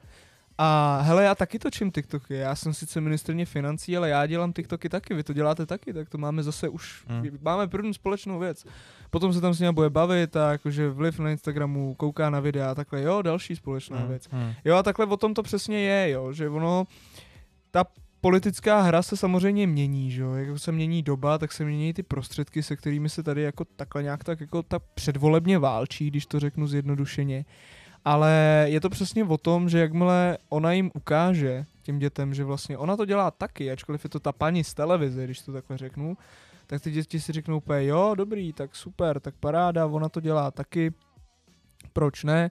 a 0.58 0.98
hele, 1.02 1.24
já 1.24 1.34
taky 1.34 1.58
točím 1.58 1.90
TikToky, 1.90 2.34
já 2.34 2.54
jsem 2.54 2.74
sice 2.74 3.00
ministrně 3.00 3.46
financí, 3.46 3.96
ale 3.96 4.08
já 4.08 4.26
dělám 4.26 4.52
TikToky 4.52 4.88
taky, 4.88 5.14
vy 5.14 5.22
to 5.22 5.32
děláte 5.32 5.66
taky, 5.66 5.92
tak 5.92 6.08
to 6.08 6.18
máme 6.18 6.42
zase 6.42 6.68
už, 6.68 7.04
hmm. 7.08 7.38
máme 7.42 7.68
první 7.68 7.94
společnou 7.94 8.38
věc. 8.38 8.64
Potom 9.10 9.32
se 9.32 9.40
tam 9.40 9.54
s 9.54 9.60
ním 9.60 9.74
bude 9.74 9.90
bavit 9.90 10.36
a 10.36 10.52
jakože 10.52 10.90
vliv 10.90 11.18
na 11.18 11.30
Instagramu, 11.30 11.94
kouká 11.94 12.30
na 12.30 12.40
videa 12.40 12.70
a 12.70 12.74
takhle, 12.74 13.02
jo, 13.02 13.22
další 13.22 13.56
společná 13.56 13.98
hmm. 13.98 14.08
věc. 14.08 14.28
Hmm. 14.30 14.52
Jo 14.64 14.76
a 14.76 14.82
takhle 14.82 15.06
o 15.06 15.16
tom 15.16 15.34
to 15.34 15.42
přesně 15.42 15.80
je, 15.80 16.10
jo, 16.10 16.32
že 16.32 16.48
ono, 16.48 16.84
ta 17.70 17.84
politická 18.22 18.80
hra 18.80 19.02
se 19.02 19.16
samozřejmě 19.16 19.66
mění, 19.66 20.10
že 20.10 20.22
jo? 20.22 20.32
Jak 20.34 20.58
se 20.58 20.72
mění 20.72 21.02
doba, 21.02 21.38
tak 21.38 21.52
se 21.52 21.64
mění 21.64 21.92
ty 21.92 22.02
prostředky, 22.02 22.62
se 22.62 22.76
kterými 22.76 23.08
se 23.08 23.22
tady 23.22 23.42
jako 23.42 23.64
takhle 23.64 24.02
nějak 24.02 24.24
tak 24.24 24.40
jako 24.40 24.62
tak 24.62 24.82
předvolebně 24.94 25.58
válčí, 25.58 26.10
když 26.10 26.26
to 26.26 26.40
řeknu 26.40 26.66
zjednodušeně 26.66 27.44
ale 28.04 28.64
je 28.68 28.80
to 28.80 28.90
přesně 28.90 29.24
o 29.24 29.38
tom, 29.38 29.68
že 29.68 29.78
jakmile 29.78 30.38
ona 30.48 30.72
jim 30.72 30.90
ukáže 30.94 31.64
těm 31.82 31.98
dětem, 31.98 32.34
že 32.34 32.44
vlastně 32.44 32.78
ona 32.78 32.96
to 32.96 33.04
dělá 33.04 33.30
taky, 33.30 33.70
ačkoliv 33.70 34.04
je 34.04 34.10
to 34.10 34.20
ta 34.20 34.32
paní 34.32 34.64
z 34.64 34.74
televize, 34.74 35.24
když 35.24 35.40
to 35.40 35.52
takhle 35.52 35.78
řeknu, 35.78 36.16
tak 36.66 36.82
ty 36.82 36.90
děti 36.90 37.20
si 37.20 37.32
řeknou 37.32 37.56
úplně, 37.56 37.86
jo, 37.86 38.14
dobrý, 38.14 38.52
tak 38.52 38.76
super, 38.76 39.20
tak 39.20 39.34
paráda, 39.40 39.86
ona 39.86 40.08
to 40.08 40.20
dělá 40.20 40.50
taky, 40.50 40.92
proč 41.92 42.24
ne? 42.24 42.50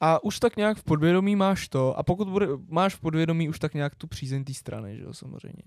A 0.00 0.24
už 0.24 0.38
tak 0.38 0.56
nějak 0.56 0.78
v 0.78 0.84
podvědomí 0.84 1.36
máš 1.36 1.68
to, 1.68 1.98
a 1.98 2.02
pokud 2.02 2.28
bude, 2.28 2.46
máš 2.68 2.94
v 2.94 3.00
podvědomí 3.00 3.48
už 3.48 3.58
tak 3.58 3.74
nějak 3.74 3.94
tu 3.94 4.06
přízeň 4.06 4.44
té 4.44 4.54
strany, 4.54 4.96
že 4.96 5.02
jo, 5.02 5.14
samozřejmě. 5.14 5.62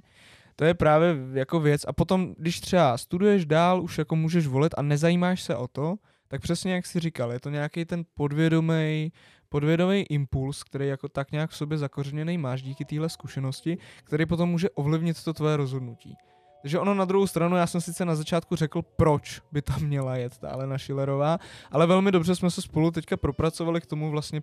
To 0.55 0.65
je 0.65 0.73
právě 0.73 1.15
jako 1.33 1.59
věc. 1.59 1.85
A 1.87 1.93
potom, 1.93 2.35
když 2.37 2.59
třeba 2.59 2.97
studuješ 2.97 3.45
dál, 3.45 3.81
už 3.83 3.97
jako 3.97 4.15
můžeš 4.15 4.47
volit 4.47 4.73
a 4.77 4.81
nezajímáš 4.81 5.41
se 5.41 5.55
o 5.55 5.67
to, 5.67 5.95
tak 6.27 6.41
přesně 6.41 6.73
jak 6.73 6.85
jsi 6.85 6.99
říkal, 6.99 7.31
je 7.31 7.39
to 7.39 7.49
nějaký 7.49 7.85
ten 7.85 8.03
podvědomý, 8.13 9.11
podvědomý 9.49 10.01
impuls, 10.01 10.63
který 10.63 10.87
jako 10.87 11.09
tak 11.09 11.31
nějak 11.31 11.49
v 11.49 11.55
sobě 11.55 11.77
zakořeněný 11.77 12.37
máš 12.37 12.61
díky 12.61 12.85
téhle 12.85 13.09
zkušenosti, 13.09 13.77
který 14.03 14.25
potom 14.25 14.49
může 14.49 14.69
ovlivnit 14.69 15.23
to 15.23 15.33
tvoje 15.33 15.57
rozhodnutí. 15.57 16.17
Takže 16.63 16.79
ono 16.79 16.93
na 16.93 17.05
druhou 17.05 17.27
stranu, 17.27 17.55
já 17.55 17.67
jsem 17.67 17.81
sice 17.81 18.05
na 18.05 18.15
začátku 18.15 18.55
řekl, 18.55 18.81
proč 18.81 19.41
by 19.51 19.61
tam 19.61 19.81
měla 19.81 20.15
jet 20.15 20.37
ta 20.37 20.49
Alena 20.49 20.77
Schillerová, 20.77 21.37
ale 21.71 21.87
velmi 21.87 22.11
dobře 22.11 22.35
jsme 22.35 22.51
se 22.51 22.61
spolu 22.61 22.91
teďka 22.91 23.17
propracovali 23.17 23.81
k 23.81 23.85
tomu 23.85 24.11
vlastně 24.11 24.41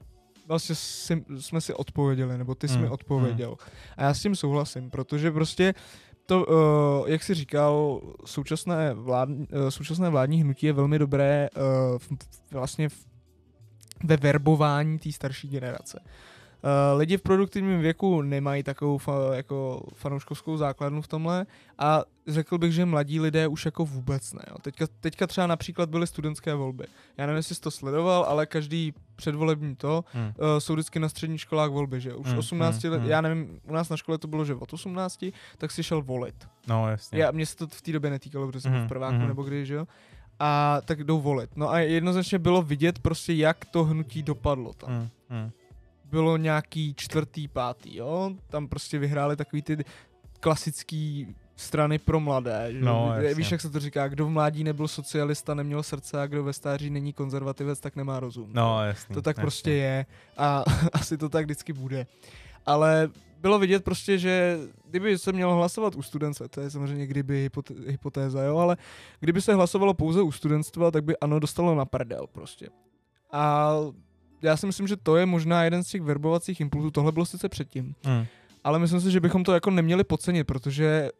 vlastně 0.49 0.75
si, 0.75 1.25
jsme 1.39 1.61
si 1.61 1.75
odpověděli, 1.75 2.39
nebo 2.39 2.55
ty 2.55 2.69
jsi 2.69 2.75
Hmm, 2.75 2.83
mi 2.83 2.89
odpověděl. 2.89 3.57
A 3.97 4.03
já 4.03 4.15
s 4.15 4.23
tím 4.23 4.37
souhlasím, 4.37 4.91
protože 4.91 5.31
prostě 5.31 5.75
to, 6.27 6.47
uh, 6.47 7.09
jak 7.09 7.23
jsi 7.23 7.35
říkal, 7.35 8.01
současné, 8.25 8.95
vlád, 8.95 9.29
uh, 9.29 9.69
současné 9.69 10.11
vládní 10.11 10.43
hnutí 10.43 10.67
je 10.67 10.73
velmi 10.73 10.99
dobré 10.99 11.49
uh, 11.57 11.63
v, 11.99 12.09
vlastně 12.51 12.89
v, 12.89 13.07
ve 14.05 14.17
verbování 14.17 14.99
té 14.99 15.13
starší 15.13 15.49
generace. 15.49 16.01
Uh, 16.65 16.99
lidi 16.99 17.17
v 17.17 17.23
produktivním 17.23 17.81
věku 17.81 18.23
nemají 18.23 18.63
takovou 18.63 18.99
fa, 18.99 19.13
jako 19.35 19.83
fanouškovskou 19.95 20.57
základnu 20.57 21.03
v 21.03 21.09
tomhle 21.09 21.47
a 21.79 22.03
řekl 22.27 22.59
bych, 22.59 22.73
že 22.73 22.85
mladí 22.85 23.21
lidé 23.21 23.49
už 23.49 23.65
jako 23.65 23.85
vůbec 23.85 24.33
ne. 24.33 24.43
Jo. 24.51 24.57
Teďka, 24.63 24.87
teďka 25.01 25.27
třeba 25.27 25.47
například 25.47 25.91
byly 25.91 26.07
studentské 26.07 26.55
volby. 26.55 26.85
Já 27.17 27.27
nevím, 27.27 27.37
jestli 27.37 27.55
jsi 27.55 27.61
to 27.61 27.71
sledoval, 27.71 28.25
ale 28.25 28.47
každý 28.47 28.95
předvolební 29.17 29.77
to 29.77 30.05
Hmm. 30.13 30.27
uh, 30.27 30.33
jsou 30.59 30.73
vždycky 30.73 30.99
na 30.99 31.09
středních 31.09 31.41
školách 31.41 31.71
volby, 31.71 32.01
že 32.01 32.15
už 32.15 32.33
Mm, 32.33 32.39
18 32.39 32.85
mm, 32.85 32.91
let, 32.91 33.03
mm. 33.03 33.09
já 33.09 33.21
nevím, 33.21 33.61
u 33.69 33.73
nás 33.73 33.89
na 33.89 33.97
škole 33.97 34.19
to 34.19 34.29
bylo, 34.29 34.45
že 34.45 34.55
od 34.55 34.73
18, 34.73 35.25
tak 35.59 35.71
si 35.71 35.83
šel 35.83 36.03
volit. 36.03 36.49
No, 36.69 36.89
jasně. 36.91 37.19
Já, 37.23 37.31
mně 37.31 37.47
se 37.47 37.57
to 37.57 37.67
v 37.67 37.83
té 37.83 37.93
době 37.93 38.11
netýkalo, 38.11 38.47
protože 38.47 38.61
jsem 38.61 38.71
byl 38.71 38.79
Mhm, 38.81 38.87
v 38.87 38.89
prváku 38.89 39.15
mhm. 39.17 39.29
nebo 39.29 39.43
když, 39.43 39.69
že 39.69 39.75
jo. 39.75 39.87
A 40.39 40.81
tak 40.85 41.05
jdou 41.05 41.21
volit. 41.21 41.51
No 41.57 41.71
a 41.71 41.79
jednoznačně 41.79 42.39
bylo 42.39 42.63
vidět 42.63 42.99
prostě, 42.99 43.33
jak 43.33 43.65
to 43.65 43.85
hnutí 43.85 44.23
dopadlo 44.23 44.73
tam. 44.73 44.91
Hmm. 44.91 45.09
Hmm. 45.29 45.51
Bylo 46.11 46.37
nějaký 46.37 46.95
čtvrtý, 46.97 47.49
pátý, 47.49 47.97
jo. 47.97 48.31
Tam 48.49 48.69
prostě 48.69 48.99
vyhráli 48.99 49.37
takový 49.37 49.63
ty 49.63 49.85
klasický 50.41 51.35
strany 51.57 51.99
pro 51.99 52.21
mladé. 52.21 52.69
Že? 52.73 52.81
No, 52.81 53.15
Víš, 53.19 53.29
jasně. 53.39 53.55
jak 53.55 53.61
se 53.61 53.71
to 53.71 53.81
říká, 53.81 54.09
kdo 54.09 54.27
v 54.27 54.31
mládí 54.31 54.65
nebyl 54.65 54.89
socialista, 54.89 55.55
neměl 55.55 55.83
srdce 55.83 56.23
a 56.23 56.27
kdo 56.27 56.45
ve 56.45 56.53
stáří 56.53 56.91
není 56.91 57.13
konzervativec, 57.13 57.81
tak 57.81 57.97
nemá 57.97 58.21
rozum. 58.21 58.51
No, 58.53 58.85
jasný. 58.85 59.15
To 59.15 59.23
tak 59.23 59.37
jasný. 59.37 59.43
prostě 59.43 59.71
je 59.73 60.07
a 60.37 60.65
asi 60.93 61.19
to 61.19 61.29
tak 61.29 61.45
vždycky 61.45 61.73
bude. 61.73 62.07
Ale 62.67 63.11
bylo 63.41 63.59
vidět 63.59 63.85
prostě, 63.85 64.19
že 64.19 64.59
kdyby 64.91 65.19
se 65.19 65.33
mělo 65.33 65.55
hlasovat 65.55 65.95
u 65.95 66.03
studence, 66.03 66.49
to 66.49 66.61
je 66.61 66.71
samozřejmě 66.71 67.07
kdyby 67.07 67.49
hypoté- 67.49 67.91
hypotéza, 67.91 68.43
jo, 68.43 68.57
ale 68.59 68.77
kdyby 69.21 69.43
se 69.43 69.55
hlasovalo 69.55 69.95
pouze 69.95 70.23
u 70.23 70.33
studentstva, 70.33 70.91
tak 70.91 71.05
by 71.05 71.19
ano 71.19 71.39
dostalo 71.41 71.75
na 71.75 71.85
prdel 71.85 72.27
prostě. 72.33 72.69
A 73.33 73.73
já 74.43 74.57
si 74.57 74.67
myslím, 74.67 74.87
že 74.87 74.97
to 74.97 75.17
je 75.17 75.27
možná 75.27 75.65
jeden 75.65 75.85
z 75.85 75.89
těch 75.89 76.03
verbovacích 76.03 76.61
impulzů, 76.61 76.91
tohle 76.91 77.13
bylo 77.13 77.27
sice 77.27 77.49
předtím, 77.49 77.95
Hmm. 78.05 78.27
ale 78.65 78.79
myslím 78.79 79.01
si, 79.01 79.11
že 79.11 79.21
bychom 79.21 79.45
to 79.45 79.53
jako 79.53 79.71
neměli 79.71 80.05
podcenit, 80.05 80.47
protože 80.47 81.11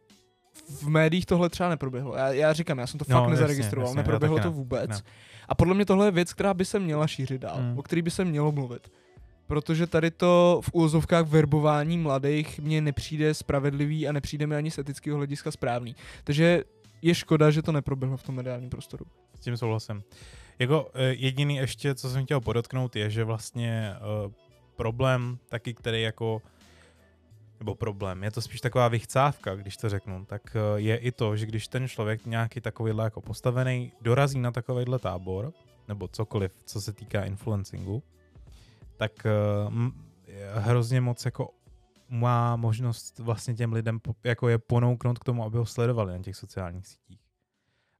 v 0.69 0.87
médiích 0.89 1.25
tohle 1.25 1.49
třeba 1.49 1.69
neproběhlo. 1.69 2.15
Já, 2.15 2.31
já 2.33 2.53
říkám, 2.53 2.77
já 2.79 2.87
jsem 2.87 2.97
to 2.99 3.05
No, 3.09 3.13
fakt 3.15 3.21
jasně, 3.23 3.31
nezaregistroval, 3.31 3.87
jasně, 3.89 3.99
já 3.99 4.03
neproběhlo 4.03 4.39
to 4.39 4.51
vůbec. 4.51 4.89
ne. 4.89 5.01
A 5.47 5.55
podle 5.55 5.73
mě 5.75 5.85
tohle 5.85 6.07
je 6.07 6.11
věc, 6.11 6.33
která 6.33 6.53
by 6.53 6.65
se 6.65 6.79
měla 6.79 7.07
šířit 7.07 7.41
dál, 7.41 7.57
Mm. 7.61 7.79
o 7.79 7.83
který 7.83 8.01
by 8.01 8.11
se 8.11 8.25
mělo 8.25 8.51
mluvit. 8.51 8.91
Protože 9.47 9.87
tady 9.87 10.11
to 10.11 10.61
v 10.63 10.69
úvozovkách 10.73 11.27
verbování 11.27 11.97
mladých 11.97 12.59
mně 12.59 12.81
nepřijde 12.81 13.33
spravedlivý 13.33 14.07
a 14.07 14.11
nepřijde 14.11 14.47
mi 14.47 14.55
ani 14.55 14.71
z 14.71 14.77
etického 14.77 15.17
hlediska 15.17 15.51
správný. 15.51 15.95
Takže 16.23 16.63
je 17.01 17.15
škoda, 17.15 17.51
že 17.51 17.61
to 17.61 17.71
neproběhlo 17.71 18.17
v 18.17 18.23
tom 18.23 18.35
mediálním 18.35 18.69
prostoru. 18.69 19.05
S 19.35 19.39
tím 19.39 19.57
souhlasím. 19.57 20.03
Jako 20.59 20.91
eh, 20.93 21.03
jediný 21.03 21.55
ještě, 21.55 21.95
co 21.95 22.09
jsem 22.09 22.25
chtěl 22.25 22.41
podotknout, 22.41 22.95
je, 22.95 23.09
že 23.09 23.23
vlastně 23.23 23.95
uh, 24.25 24.31
problém 24.75 25.37
taky, 25.49 25.73
který 25.73 26.01
jako 26.01 26.41
nebo 27.59 27.75
problém, 27.75 28.23
je 28.23 28.31
to 28.31 28.41
spíš 28.41 28.61
taková 28.61 28.87
vychcávka, 28.87 29.55
když 29.55 29.77
to 29.77 29.89
řeknu, 29.89 30.25
tak 30.25 30.55
eh, 30.55 30.79
je 30.79 30.97
i 30.97 31.11
to, 31.11 31.37
že 31.37 31.45
když 31.45 31.67
ten 31.67 31.87
člověk 31.87 32.25
nějaký 32.25 32.61
takovýhle 32.61 33.03
jako 33.03 33.21
postavený 33.21 33.91
dorazí 34.01 34.39
na 34.39 34.51
takovýhle 34.51 34.99
tábor, 34.99 35.53
nebo 35.87 36.07
cokoliv, 36.07 36.51
co 36.65 36.81
se 36.81 36.93
týká 36.93 37.23
influencingu, 37.23 38.03
tak 38.97 39.11
hrozně 40.53 41.01
moc 41.01 41.25
jako 41.25 41.49
má 42.11 42.55
možnost 42.55 43.19
vlastně 43.19 43.53
těm 43.53 43.73
lidem 43.73 43.99
jako 44.23 44.49
je 44.49 44.57
ponouknout 44.57 45.19
k 45.19 45.23
tomu, 45.23 45.43
aby 45.43 45.57
ho 45.57 45.65
sledovali 45.65 46.13
na 46.17 46.23
těch 46.23 46.35
sociálních 46.35 46.87
sítích. 46.87 47.19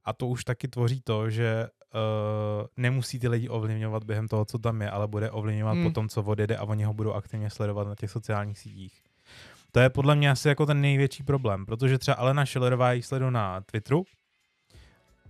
A 0.04 0.12
to 0.12 0.26
už 0.26 0.44
taky 0.44 0.68
tvoří 0.68 1.00
to, 1.00 1.30
že 1.30 1.68
uh, 1.94 2.66
nemusí 2.76 3.18
ty 3.18 3.28
lidi 3.28 3.48
ovlivňovat 3.48 4.04
během 4.04 4.28
toho, 4.28 4.44
co 4.44 4.58
tam 4.58 4.82
je, 4.82 4.90
ale 4.90 5.06
bude 5.08 5.30
ovlivňovat 5.30 5.74
Hmm. 5.74 5.84
po 5.84 5.90
tom, 5.90 6.08
co 6.08 6.22
odjede 6.22 6.56
a 6.56 6.64
oni 6.64 6.84
ho 6.84 6.92
budou 6.94 7.12
aktivně 7.12 7.50
sledovat 7.50 7.88
na 7.88 7.94
těch 7.94 8.10
sociálních 8.10 8.58
sítích. 8.58 8.92
To 9.72 9.80
je 9.80 9.90
podle 9.90 10.14
mě 10.16 10.30
asi 10.30 10.48
jako 10.48 10.66
ten 10.66 10.80
největší 10.80 11.22
problém, 11.22 11.66
protože 11.66 11.98
třeba 11.98 12.14
Alena 12.14 12.46
Schillerová 12.46 12.92
ji 12.92 13.02
sleduje 13.02 13.30
na 13.30 13.60
Twitteru 13.60 14.04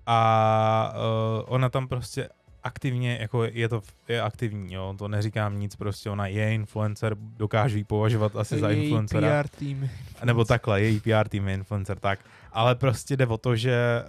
a 0.06 0.92
uh, 0.94 1.44
ona 1.54 1.68
tam 1.68 1.88
prostě 1.88 2.28
aktivně, 2.62 3.18
jako 3.20 3.44
je 3.44 3.68
to 3.68 3.82
je 4.08 4.22
aktivní, 4.22 4.74
jo, 4.74 4.94
to 4.98 5.08
neříkám 5.08 5.58
nic, 5.60 5.76
prostě 5.76 6.10
ona 6.10 6.26
je 6.26 6.54
influencer, 6.54 7.16
dokážu 7.18 7.76
ji 7.76 7.84
považovat 7.84 8.36
asi 8.36 8.58
za 8.60 8.70
influencera. 8.70 9.42
PR 9.42 9.48
tým. 9.48 9.90
Nebo 10.24 10.44
takhle, 10.44 10.82
její 10.82 11.00
PR 11.00 11.28
tým 11.28 11.48
je 11.48 11.54
influencer, 11.54 11.98
tak. 11.98 12.18
Ale 12.52 12.74
prostě 12.74 13.16
jde 13.16 13.26
o 13.26 13.38
to, 13.38 13.56
že 13.56 14.02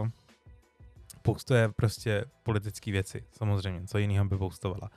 uh, 0.00 0.08
postuje 1.26 1.68
prostě 1.76 2.24
politické 2.42 2.92
věci, 2.92 3.24
samozřejmě, 3.32 3.86
co 3.86 3.98
jiného 3.98 4.24
by 4.24 4.36
postovala. 4.36 4.90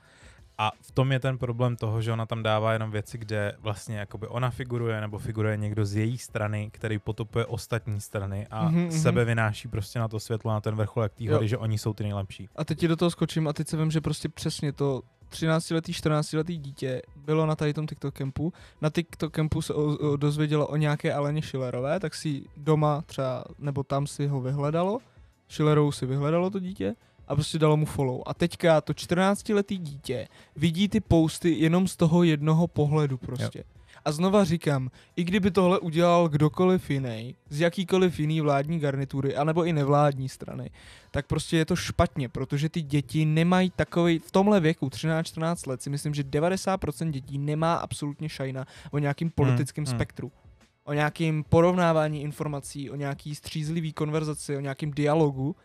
A 0.58 0.70
v 0.82 0.92
tom 0.92 1.12
je 1.12 1.20
ten 1.20 1.38
problém 1.38 1.76
toho, 1.76 2.02
že 2.02 2.12
ona 2.12 2.26
tam 2.26 2.42
dává 2.42 2.72
jenom 2.72 2.90
věci, 2.90 3.18
kde 3.18 3.56
vlastně 3.60 3.98
jakoby 3.98 4.26
ona 4.26 4.50
figuruje, 4.50 5.00
nebo 5.00 5.18
figuruje 5.18 5.56
někdo 5.56 5.84
z 5.84 5.96
její 5.96 6.18
strany, 6.18 6.70
který 6.72 6.98
potopuje 6.98 7.46
ostatní 7.46 8.00
strany 8.00 8.46
a 8.50 8.64
Mhm, 8.68 8.74
mm-hmm. 8.78 8.82
mhm. 8.82 8.90
sebe 9.00 9.24
vynáší 9.24 9.68
prostě 9.68 9.98
na 9.98 10.08
to 10.08 10.20
světlo, 10.20 10.52
na 10.52 10.60
ten 10.60 10.74
vrcholek 10.74 11.14
té 11.14 11.24
Jo. 11.24 11.34
hory, 11.34 11.48
že 11.48 11.58
oni 11.58 11.78
jsou 11.78 11.92
ty 11.92 12.02
nejlepší. 12.02 12.48
A 12.56 12.64
teď 12.64 12.78
ti 12.78 12.88
do 12.88 12.96
toho 12.96 13.10
skočím 13.10 13.48
a 13.48 13.52
teď 13.52 13.68
se 13.68 13.76
vím, 13.76 13.90
že 13.90 14.00
prostě 14.00 14.28
přesně 14.28 14.72
to 14.72 15.02
13-letý, 15.30 15.92
14-letý 15.92 16.58
dítě 16.58 17.02
bylo 17.16 17.46
na 17.46 17.56
tady 17.56 17.74
tom 17.74 17.86
TikTok 17.86 18.14
campu. 18.14 18.52
Na 18.80 18.90
TikTok 18.90 19.32
campu 19.32 19.62
se 19.62 19.74
o, 19.74 19.82
o, 19.82 20.16
dozvědělo 20.16 20.66
o 20.66 20.76
nějaké 20.76 21.14
Aleně 21.14 21.42
Schillerové, 21.42 22.00
tak 22.00 22.14
si 22.14 22.42
doma 22.56 23.02
třeba, 23.06 23.44
nebo 23.58 23.82
tam 23.82 24.06
si 24.06 24.26
ho 24.26 24.40
vyhledalo. 24.40 24.98
Schillerovou 25.50 25.92
si 25.92 26.06
vyhledalo 26.06 26.50
to 26.50 26.58
dítě 26.58 26.94
a 27.28 27.34
prostě 27.34 27.58
dalo 27.58 27.76
mu 27.76 27.86
follow. 27.86 28.22
A 28.26 28.34
teďka 28.34 28.80
to 28.80 28.92
14-letý 28.92 29.78
dítě 29.78 30.28
vidí 30.56 30.88
ty 30.88 31.00
posty 31.00 31.50
jenom 31.50 31.88
z 31.88 31.96
toho 31.96 32.22
jednoho 32.22 32.66
pohledu 32.66 33.18
prostě. 33.18 33.64
A 34.04 34.12
znova 34.12 34.44
říkám, 34.44 34.90
i 35.16 35.24
kdyby 35.24 35.50
tohle 35.50 35.78
udělal 35.78 36.28
kdokoliv 36.28 36.90
jiný, 36.90 37.34
z 37.48 37.60
jakýkoliv 37.60 38.20
jiný 38.20 38.40
vládní 38.40 38.78
garnitury, 38.78 39.36
anebo 39.36 39.64
i 39.64 39.72
nevládní 39.72 40.28
strany, 40.28 40.70
tak 41.10 41.26
prostě 41.26 41.56
je 41.56 41.64
to 41.64 41.76
špatně, 41.76 42.28
protože 42.28 42.68
ty 42.68 42.82
děti 42.82 43.24
nemají 43.24 43.70
takový, 43.70 44.18
v 44.18 44.30
tomhle 44.30 44.60
věku 44.60 44.86
13-14 44.86 45.68
let 45.68 45.82
si 45.82 45.90
myslím, 45.90 46.14
že 46.14 46.22
90% 46.22 47.10
dětí 47.10 47.38
nemá 47.38 47.74
absolutně 47.74 48.28
šajna 48.28 48.66
o 48.90 48.98
nějakým 48.98 49.30
politickém 49.30 49.84
hmm. 49.84 49.94
spektru. 49.94 50.32
O 50.90 50.92
nějakým 50.92 51.44
porovnávání 51.48 52.22
informací, 52.22 52.90
o 52.90 52.96
nějaký 52.96 53.34
střízlivý 53.34 53.92
konverzaci, 53.92 54.56
o 54.56 54.60
nějakým 54.60 54.90
dialogu. 54.90 55.56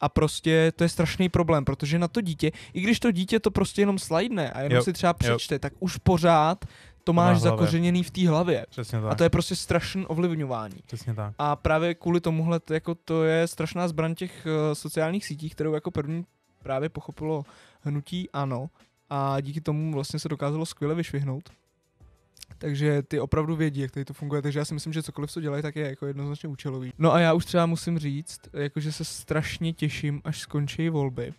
A 0.00 0.08
prostě 0.08 0.72
to 0.76 0.84
je 0.84 0.88
strašný 0.88 1.28
problém, 1.28 1.64
protože 1.64 1.98
na 1.98 2.08
to 2.08 2.20
dítě, 2.20 2.50
i 2.72 2.80
když 2.80 3.00
to 3.00 3.10
dítě 3.10 3.40
to 3.40 3.50
prostě 3.50 3.82
jenom 3.82 3.98
slidne 3.98 4.50
a 4.50 4.60
jenom 4.60 4.76
Jo, 4.76 4.82
si 4.82 4.92
třeba 4.92 5.10
jo. 5.10 5.14
přečte, 5.18 5.58
tak 5.58 5.72
už 5.80 5.96
pořád 5.96 6.64
to 7.04 7.12
má 7.12 7.24
máš 7.24 7.40
zakořeněný 7.40 8.02
v 8.02 8.10
té 8.10 8.28
hlavě. 8.28 8.66
Přesně 8.70 9.00
tak. 9.00 9.12
A 9.12 9.14
to 9.14 9.24
je 9.24 9.30
prostě 9.30 9.56
strašné 9.56 10.06
ovlivňování. 10.06 10.76
Přesně 10.86 11.14
tak. 11.14 11.34
A 11.38 11.56
právě 11.56 11.94
kvůli 11.94 12.20
tomuhle 12.20 12.60
to, 12.60 12.74
jako 12.74 12.94
to 12.94 13.24
je 13.24 13.48
strašná 13.48 13.88
zbraň 13.88 14.14
těch 14.14 14.46
uh, 14.46 14.74
sociálních 14.74 15.26
sítí, 15.26 15.50
kterou 15.50 15.74
jako 15.74 15.90
první 15.90 16.24
právě 16.62 16.88
pochopilo 16.88 17.44
hnutí 17.80 18.30
ANO 18.30 18.70
a 19.10 19.40
díky 19.40 19.60
tomu 19.60 19.92
vlastně 19.92 20.18
se 20.18 20.28
dokázalo 20.28 20.66
skvěle 20.66 20.94
vyšvihnout. 20.94 21.50
Takže 22.62 23.02
ty 23.02 23.20
opravdu 23.20 23.56
vědí, 23.56 23.80
jak 23.80 23.90
tady 23.90 24.04
to 24.04 24.14
funguje, 24.14 24.42
takže 24.42 24.58
já 24.58 24.64
si 24.64 24.74
myslím, 24.74 24.92
že 24.92 25.02
cokoliv, 25.02 25.30
co 25.30 25.40
dělají, 25.40 25.62
tak 25.62 25.76
je 25.76 25.88
jako 25.88 26.06
jednoznačně 26.06 26.48
účelový. 26.48 26.92
No 26.98 27.12
a 27.12 27.20
já 27.20 27.32
už 27.32 27.44
třeba 27.44 27.66
musím 27.66 27.98
říct, 27.98 28.40
jakože 28.52 28.92
se 28.92 29.04
strašně 29.04 29.72
těším, 29.72 30.20
až 30.24 30.40
skončí 30.40 30.88
volby, 30.88 31.34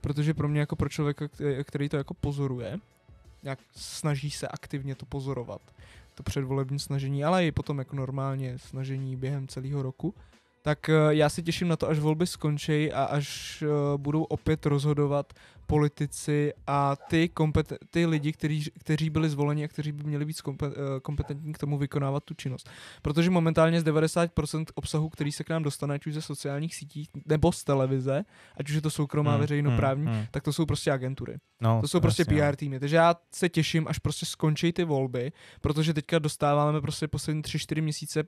protože 0.00 0.34
pro 0.34 0.48
mě 0.48 0.60
jako 0.60 0.76
pro 0.76 0.88
člověka, 0.88 1.24
kte- 1.24 1.64
který 1.64 1.88
to 1.88 1.96
jako 1.96 2.14
pozoruje, 2.14 2.78
nějak 3.42 3.58
snaží 3.76 4.30
se 4.30 4.48
aktivně 4.48 4.94
to 4.94 5.06
pozorovat, 5.06 5.60
to 6.14 6.22
předvolební 6.22 6.78
snažení, 6.78 7.24
ale 7.24 7.46
i 7.46 7.52
potom 7.52 7.78
jako 7.78 7.96
normálně 7.96 8.58
snažení 8.58 9.16
během 9.16 9.48
celého 9.48 9.82
roku, 9.82 10.14
tak 10.62 10.88
eh, 10.88 10.94
já 11.10 11.28
se 11.28 11.42
těším 11.42 11.68
na 11.68 11.76
to, 11.76 11.88
až 11.88 11.98
volby 11.98 12.26
skončí 12.26 12.92
a 12.92 13.04
až 13.04 13.62
eh, 13.62 13.66
budou 13.96 14.22
opět 14.22 14.66
rozhodovat 14.66 15.32
politici 15.66 16.52
a 16.66 16.96
ty, 16.96 17.30
kompeten- 17.34 17.78
ty 17.90 18.06
lidi, 18.06 18.32
kteří, 18.32 18.64
kteří 18.80 19.10
byli 19.10 19.28
zvoleni 19.28 19.64
a 19.64 19.68
kteří 19.68 19.92
by 19.92 20.04
měli 20.04 20.24
být 20.24 20.36
kompe- 20.36 20.72
eh, 20.72 21.00
kompetentní 21.00 21.52
k 21.52 21.58
tomu 21.58 21.78
vykonávat 21.78 22.24
tu 22.24 22.34
činnost. 22.34 22.70
Protože 23.02 23.30
momentálně 23.30 23.80
z 23.80 23.84
90% 23.84 24.64
obsahu, 24.74 25.08
který 25.08 25.32
se 25.32 25.44
k 25.44 25.50
nám 25.50 25.62
dostane, 25.62 25.94
ať 25.94 26.06
už 26.06 26.14
ze 26.14 26.22
sociálních 26.22 26.74
sítí 26.74 27.08
nebo 27.26 27.52
z 27.52 27.64
televize, 27.64 28.24
ať 28.56 28.68
už 28.68 28.74
je 28.74 28.82
to 28.82 28.90
soukromá 28.90 29.30
Hmm, 29.30 29.40
veřejnoprávní, 29.40 30.06
hmm, 30.06 30.14
hmm. 30.14 30.24
tak 30.30 30.42
to 30.42 30.52
jsou 30.52 30.66
prostě 30.66 30.92
agentury. 30.92 31.36
No, 31.60 31.80
To 31.80 31.88
jsou 31.88 32.00
prostě 32.00 32.22
jasně, 32.22 32.36
no. 32.42 32.50
PR 32.50 32.56
týmy. 32.56 32.80
Takže 32.80 32.96
já 32.96 33.14
se 33.34 33.48
těším, 33.48 33.88
až 33.88 33.98
prostě 33.98 34.26
skončí 34.26 34.72
ty 34.72 34.84
volby, 34.84 35.32
protože 35.60 35.94
teďka 35.94 36.18
dostáváme 36.18 36.80
prostě 36.80 37.08
poslední 37.08 37.42
3-4 37.42 37.82
měsíce 37.82 38.24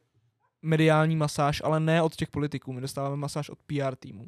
mediální 0.63 1.17
masáž, 1.17 1.63
ale 1.65 1.81
ne 1.81 2.03
od 2.03 2.17
těch 2.17 2.31
politiků, 2.31 2.73
my 2.73 2.81
dostáváme 2.81 3.17
masáž 3.17 3.51
od 3.51 3.59
PR 3.67 3.97
týmu. 3.97 4.27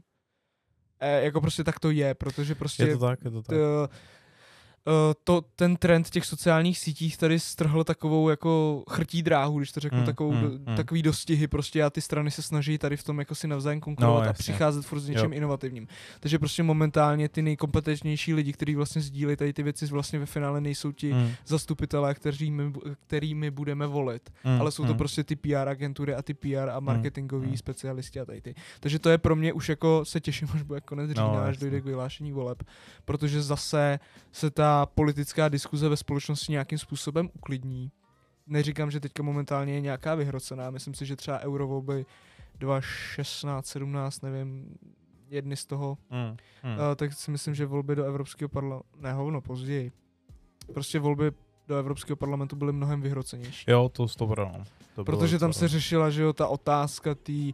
E, 1.01 1.25
jako 1.25 1.40
prostě 1.40 1.64
tak 1.64 1.81
to 1.81 1.90
je, 1.90 2.14
protože 2.14 2.55
prostě... 2.55 2.83
Je 2.83 2.97
to 2.97 3.07
tak, 3.07 3.25
je 3.25 3.31
to 3.31 3.42
tak. 3.42 3.57
T, 3.57 3.97
to, 5.25 5.42
ten 5.57 5.77
trend 5.77 6.11
těch 6.11 6.25
sociálních 6.27 6.79
sítích 6.79 7.16
tady 7.16 7.40
strhl 7.40 7.85
takovou 7.85 8.29
jako 8.29 8.83
chrtí 8.90 9.23
dráhu, 9.23 9.59
když 9.59 9.73
to 9.73 9.81
řeknu, 9.81 9.99
Hmm, 9.99 10.07
takovou, 10.07 10.31
hmm, 10.31 10.40
do, 10.42 10.49
hmm. 10.49 10.77
takový 10.77 11.03
dostihy 11.03 11.49
prostě 11.49 11.83
a 11.83 11.90
ty 11.90 12.01
strany 12.01 12.31
se 12.31 12.42
snaží 12.42 12.79
tady 12.79 12.97
v 12.97 13.05
tom 13.05 13.18
jako 13.18 13.35
si 13.35 13.49
navzájem 13.49 13.81
konkurovat 13.81 14.25
No, 14.25 14.31
a 14.31 14.33
přicházet 14.33 14.83
furt 14.87 15.01
s 15.01 15.09
něčím 15.09 15.33
Jo. 15.33 15.37
inovativním. 15.37 15.88
Takže 16.21 16.38
prostě 16.38 16.62
momentálně 16.62 17.29
ty 17.29 17.42
nejkompetentnější 17.42 18.35
lidi, 18.35 18.53
kteří 18.53 18.75
vlastně 18.75 19.03
sdílejí 19.03 19.37
tady 19.37 19.53
ty 19.53 19.62
věci, 19.62 19.87
vlastně 19.87 20.18
ve 20.18 20.27
finále 20.27 20.61
nejsou 20.61 20.92
ti 20.92 21.12
Mm, 21.12 21.31
zastupitelé, 21.47 22.14
kteří 22.14 22.51
my, 22.51 22.73
který 23.07 23.35
my 23.35 23.51
budeme 23.51 23.87
volit, 23.87 24.31
mm, 24.45 24.61
ale 24.61 24.71
jsou 24.73 24.85
to 24.85 24.92
mm. 24.92 24.99
prostě 24.99 25.25
ty 25.25 25.37
PR 25.37 25.68
agentury 25.68 26.14
a 26.14 26.23
ty 26.23 26.35
PR 26.35 26.68
a 26.73 26.81
marketingoví 26.81 27.49
mm. 27.49 27.57
specialisti 27.57 28.21
a 28.21 28.25
tady 28.25 28.40
ty. 28.40 28.55
Takže 28.81 28.99
to 28.99 29.09
je 29.11 29.18
pro 29.18 29.37
mě 29.37 29.53
už 29.53 29.68
jako 29.68 30.05
se 30.05 30.21
těším, 30.21 30.49
až 30.55 30.62
bude 30.62 30.81
konec 30.81 31.11
října, 31.11 31.23
No, 31.27 31.35
až 31.38 31.49
jasně. 31.49 31.61
dojde 31.61 31.81
k 31.81 31.85
vyhlášení 31.85 32.33
voleb, 32.33 32.62
protože 33.05 33.42
zase 33.42 33.99
se 34.33 34.51
ta 34.51 34.71
politická 34.87 35.48
diskuze 35.48 35.88
ve 35.88 35.96
společnosti 35.96 36.52
nějakým 36.52 36.78
způsobem 36.78 37.30
uklidní. 37.35 37.90
Neříkám, 38.46 38.90
že 38.90 39.00
teďka 39.00 39.22
momentálně 39.22 39.74
je 39.74 39.80
nějaká 39.80 40.14
vyhrocená, 40.14 40.70
myslím 40.70 40.94
si, 40.94 41.06
že 41.06 41.16
třeba 41.16 41.38
eurovolby 41.40 42.06
2016, 42.58 43.66
17, 43.66 44.22
nevím, 44.22 44.76
jedny 45.28 45.56
z 45.56 45.64
toho, 45.66 45.98
Mm, 46.11 46.37
mm. 46.70 46.78
uh, 46.78 46.94
tak 46.96 47.12
si 47.12 47.30
myslím, 47.30 47.54
že 47.54 47.66
volby 47.66 47.96
do 47.96 48.04
Evropského 48.04 48.48
parlamentu, 48.48 48.87
ne 48.96 49.12
hovno, 49.12 49.40
později. 49.40 49.92
Prostě 50.72 50.98
volby 50.98 51.32
do 51.68 51.76
Evropského 51.76 52.16
parlamentu 52.16 52.56
byly 52.56 52.72
mnohem 52.72 53.00
vyhrocenější. 53.00 53.64
Jo, 53.70 53.88
to 53.88 54.08
z 54.08 54.16
toho 54.16 54.35
no. 54.38 54.64
To 54.94 55.04
Protože 55.04 55.38
tam 55.38 55.52
se 55.52 55.68
řešila, 55.68 56.11
že 56.11 56.22
jo, 56.22 56.32
ta 56.32 56.46
otázka 56.46 57.14
tý, 57.14 57.52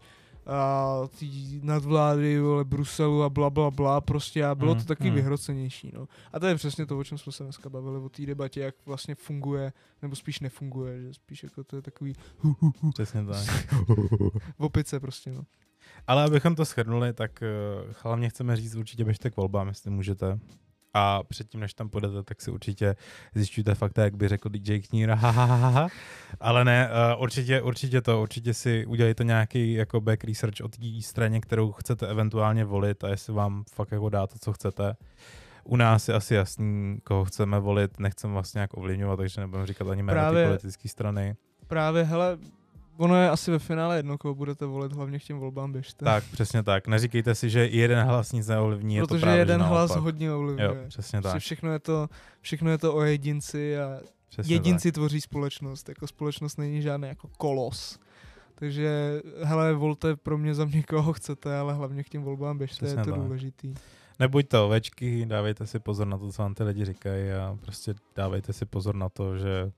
a 0.49 1.01
tý 1.19 1.61
nadvlády, 1.63 2.41
vole, 2.41 2.65
Bruselu 2.65 3.23
a 3.23 3.29
bla, 3.29 3.51
bla, 3.51 3.71
bla, 3.71 4.01
prostě 4.01 4.45
a 4.45 4.55
bylo 4.55 4.75
Mm, 4.75 4.81
to 4.81 4.87
taky 4.87 5.09
mm. 5.09 5.15
vyhrocenější, 5.15 5.91
no. 5.95 6.09
A 6.33 6.41
to 6.41 6.47
je 6.47 6.55
přesně 6.55 6.87
to, 6.87 6.99
o 6.99 7.05
čem 7.05 7.19
jsme 7.19 7.33
se 7.33 7.45
dneska 7.45 7.69
bavili, 7.69 7.99
o 7.99 8.09
té 8.09 8.27
debatě, 8.27 8.61
jak 8.61 8.75
vlastně 8.87 9.15
funguje, 9.15 9.73
nebo 10.03 10.17
spíš 10.17 10.41
nefunguje, 10.41 11.03
že 11.03 11.15
spíš 11.15 11.43
jako 11.43 11.65
to 11.65 11.77
je 11.77 11.83
takový 11.83 12.15
hu, 12.39 12.57
hu, 12.61 12.73
hu, 12.81 12.91
Přesně 12.93 13.25
tak. 13.25 13.47
v 14.59 14.65
opice 14.65 15.01
prostě, 15.01 15.33
no. 15.33 15.43
Ale 16.07 16.25
abychom 16.25 16.55
to 16.55 16.65
shrnuli, 16.65 17.13
tak 17.13 17.43
hlavně 18.03 18.29
chceme 18.29 18.57
říct, 18.57 18.75
určitě 18.75 19.05
běžte 19.05 19.31
k 19.31 19.37
volbám, 19.37 19.69
jestli 19.69 19.91
můžete. 19.91 20.39
A 20.94 21.22
předtím, 21.22 21.61
než 21.61 21.74
tam 21.74 21.88
půjdete, 21.88 22.22
tak 22.22 22.40
si 22.42 22.51
určitě 22.51 22.96
zjišťujte 23.35 23.74
fakta, 23.74 24.03
jak 24.03 24.16
by 24.16 24.29
řekl 24.29 24.48
DJ 24.48 24.79
Kníra. 24.81 25.14
ha, 25.14 25.31
ha, 25.31 25.44
ha, 25.44 25.68
ha. 25.68 25.88
Ale 26.40 26.64
ne, 26.64 26.90
uh, 27.16 27.22
určitě, 27.22 27.62
určitě 27.62 28.01
to, 28.01 28.22
určitě 28.22 28.55
si 28.55 28.87
udělejte 28.87 29.24
nějaký 29.24 29.72
jako 29.72 30.01
back 30.01 30.24
research 30.24 30.55
o 30.64 30.68
té 30.68 30.79
straně, 31.01 31.40
kterou 31.40 31.72
chcete 31.72 32.07
eventuálně 32.09 32.64
volit 32.64 33.05
a 33.05 33.09
jestli 33.09 33.33
vám 33.33 33.64
fakt 33.74 33.92
jako 33.92 34.09
dá 34.09 34.27
to, 34.27 34.38
co 34.40 34.53
chcete. 34.53 34.96
U 35.64 35.77
nás 35.77 36.09
je 36.09 36.14
asi 36.14 36.35
jasný, 36.35 36.98
koho 37.05 37.24
chceme 37.24 37.61
volit, 37.61 37.98
nechceme 38.01 38.33
vlastně 38.33 38.59
nějak 38.59 38.77
ovlivňovat, 38.77 39.16
takže 39.16 39.40
nebudeme 39.40 39.66
říkat 39.66 39.88
ani 39.88 40.03
jméno 40.03 40.20
Právě- 40.20 40.46
politické 40.46 40.88
strany. 40.88 41.37
Právě, 41.66 42.03
hele, 42.05 42.38
ono 42.99 43.17
je 43.17 43.31
asi 43.31 43.51
ve 43.51 43.59
finále 43.59 43.97
jedno, 43.97 44.19
koho 44.19 44.35
budete 44.35 44.67
volit, 44.67 44.93
hlavně 44.93 45.19
k 45.19 45.23
těm 45.25 45.39
volbám 45.39 45.73
běžte. 45.73 46.05
Tak, 46.05 46.25
přesně 46.33 46.63
tak. 46.63 46.87
Neříkejte 46.89 47.35
si, 47.35 47.51
že 47.51 47.67
jeden 47.67 48.07
hlas 48.07 48.33
nic 48.33 48.47
neovlivní, 48.47 48.95
je 48.95 49.03
to 49.03 49.07
Protože 49.07 49.21
právě, 49.21 49.41
jeden 49.41 49.61
hlas 49.63 49.91
naopak. 49.91 50.03
hodně 50.05 50.33
ovlivňuje. 50.33 50.69
Jo, 50.69 50.89
přesně 50.89 51.21
Prostě 51.21 51.33
tak. 51.35 51.41
všechno 51.43 51.73
je, 51.73 51.79
to, 51.79 52.09
všechno 52.41 52.71
je 52.71 52.79
to 52.79 52.95
o 52.95 53.03
jedinci 53.03 53.79
a 53.79 54.01
Přesně 54.29 54.55
jedinci 54.55 54.93
tvoří 54.93 55.21
společnost. 55.21 55.89
Jako 55.89 56.07
společnost 56.07 56.57
není 56.59 56.83
žádný 56.83 57.09
jako 57.09 57.29
kolos. 57.39 57.99
Takže, 58.55 59.21
hele, 59.43 59.75
volte 59.75 60.17
pro 60.17 60.39
mě 60.39 60.55
za 60.55 60.65
mě 60.65 60.83
koho 60.83 61.13
chcete, 61.13 61.59
ale 61.59 61.75
hlavně 61.75 62.05
k 62.05 62.09
těm 62.09 62.23
volbám 62.23 62.59
běžte, 62.59 62.77
Přesně 62.87 63.01
je 63.01 63.05
to 63.05 63.11
tak. 63.11 63.21
důležitý. 63.21 63.75
tak. 63.75 63.83
Nebuďte 64.21 64.59
ovečky, 64.59 65.27
dávejte 65.27 65.67
si 65.67 65.79
pozor 65.79 66.07
na 66.07 66.19
to, 66.19 66.33
co 66.33 66.43
vám 66.43 66.55
ty 66.55 66.63
lidi 66.65 66.85
říkají 66.85 67.31
a 67.33 67.59
prostě 67.61 67.95
dávejte 68.17 68.53
si 68.53 68.65
pozor 68.65 68.95
na 68.95 69.09
to, 69.09 69.37
že 69.39 69.73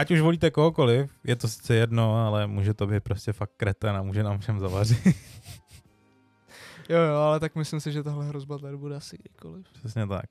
ať 0.00 0.10
už 0.10 0.20
volíte 0.20 0.50
kohokoliv, 0.50 1.12
je 1.24 1.36
to 1.36 1.48
sice 1.48 1.74
jedno, 1.74 2.26
ale 2.26 2.46
může 2.46 2.74
to 2.74 2.86
být 2.86 3.02
prostě 3.04 3.32
fakt 3.32 3.52
kreten 3.56 3.96
a 3.96 4.02
může 4.02 4.22
nám 4.22 4.38
všem 4.38 4.60
zavařit. 4.60 5.06
Jo, 6.88 6.98
jo, 6.98 7.14
ale 7.14 7.40
tak 7.40 7.54
myslím 7.54 7.80
si, 7.80 7.92
že 7.92 8.02
tahle 8.02 8.26
hrozba 8.26 8.58
tady 8.58 8.76
bude 8.76 8.96
asi 8.96 9.16
kdykoliv. 9.18 9.66
Přesně 9.72 10.06
tak. 10.06 10.24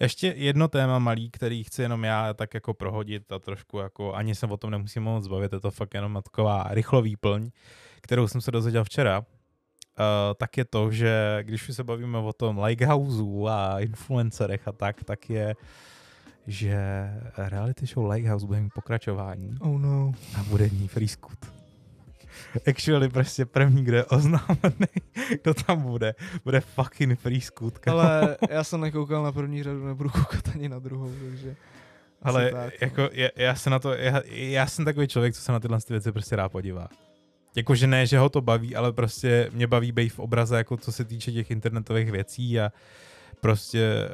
Ještě 0.00 0.34
jedno 0.36 0.68
téma 0.68 0.98
malý, 0.98 1.30
který 1.30 1.64
chci 1.64 1.82
jenom 1.82 2.04
já 2.04 2.34
tak 2.34 2.54
jako 2.54 2.74
prohodit 2.74 3.32
a 3.32 3.38
trošku 3.38 3.78
jako, 3.78 4.14
ani 4.14 4.34
se 4.34 4.46
o 4.46 4.56
tom 4.56 4.70
nemusím 4.70 5.02
moc 5.02 5.28
bavit, 5.28 5.52
je 5.52 5.60
to 5.60 5.70
fakt 5.70 5.94
jenom 5.94 6.20
taková 6.24 6.66
rychlový 6.70 7.16
plň, 7.16 7.50
kterou 8.00 8.28
jsem 8.28 8.40
se 8.40 8.50
dozvěděl 8.50 8.84
včera, 8.84 9.18
uh, 9.18 9.24
tak 10.36 10.56
je 10.56 10.64
to, 10.64 10.90
že 10.90 11.38
když 11.42 11.68
už 11.68 11.76
se 11.76 11.84
bavíme 11.84 12.18
o 12.18 12.32
tom 12.32 12.58
Lighthouseu 12.58 13.48
a 13.48 13.80
influencerech 13.80 14.68
a 14.68 14.72
tak, 14.72 15.04
tak 15.04 15.30
je, 15.30 15.54
že 16.46 16.76
reality 17.36 17.86
show 17.86 18.10
Lighthouse 18.10 18.46
bude 18.46 18.60
mít 18.60 18.72
pokračování 18.74 19.56
Oh 19.60 19.78
no. 19.78 20.12
a 20.38 20.42
bude 20.42 20.68
ní 20.68 20.88
free 20.88 21.08
scoot. 21.08 21.38
Actually 22.68 23.08
prostě 23.08 23.44
první, 23.44 23.84
kdo 23.84 23.96
je 23.96 24.04
oznámený, 24.04 24.86
kdo 25.42 25.54
tam 25.54 25.82
bude, 25.82 26.14
bude 26.44 26.60
fucking 26.60 27.20
free 27.20 27.40
scoot. 27.40 27.88
Ale 27.88 28.36
já 28.50 28.64
jsem 28.64 28.80
nekoukal 28.80 29.22
na 29.22 29.32
první 29.32 29.62
řadu, 29.62 29.86
nebudu 29.86 30.10
koukat 30.10 30.48
ani 30.54 30.68
na 30.68 30.78
druhou, 30.78 31.12
takže... 31.30 31.56
Ale 32.22 32.50
tak, 32.50 32.64
no. 32.64 32.70
jako 32.80 33.08
já, 33.12 33.28
já 33.36 33.54
se 33.54 33.70
na 33.70 33.78
to, 33.78 33.92
já, 33.92 34.22
já 34.26 34.66
jsem 34.66 34.84
takový 34.84 35.08
člověk, 35.08 35.34
co 35.34 35.40
se 35.40 35.52
na 35.52 35.60
tyhle 35.60 35.78
ty 35.80 35.92
věci 35.92 36.12
prostě 36.12 36.36
rád 36.36 36.48
podívá. 36.48 36.88
Jakože 37.56 37.86
ne, 37.86 38.06
že 38.06 38.18
ho 38.18 38.28
to 38.28 38.40
baví, 38.40 38.76
ale 38.76 38.92
prostě 38.92 39.50
mě 39.52 39.66
baví 39.66 39.92
být 39.92 40.08
v 40.08 40.18
obraze, 40.18 40.56
jako 40.56 40.76
co 40.76 40.92
se 40.92 41.04
týče 41.04 41.32
těch 41.32 41.50
internetových 41.50 42.10
věcí 42.10 42.60
a 42.60 42.72
prostě 43.40 44.08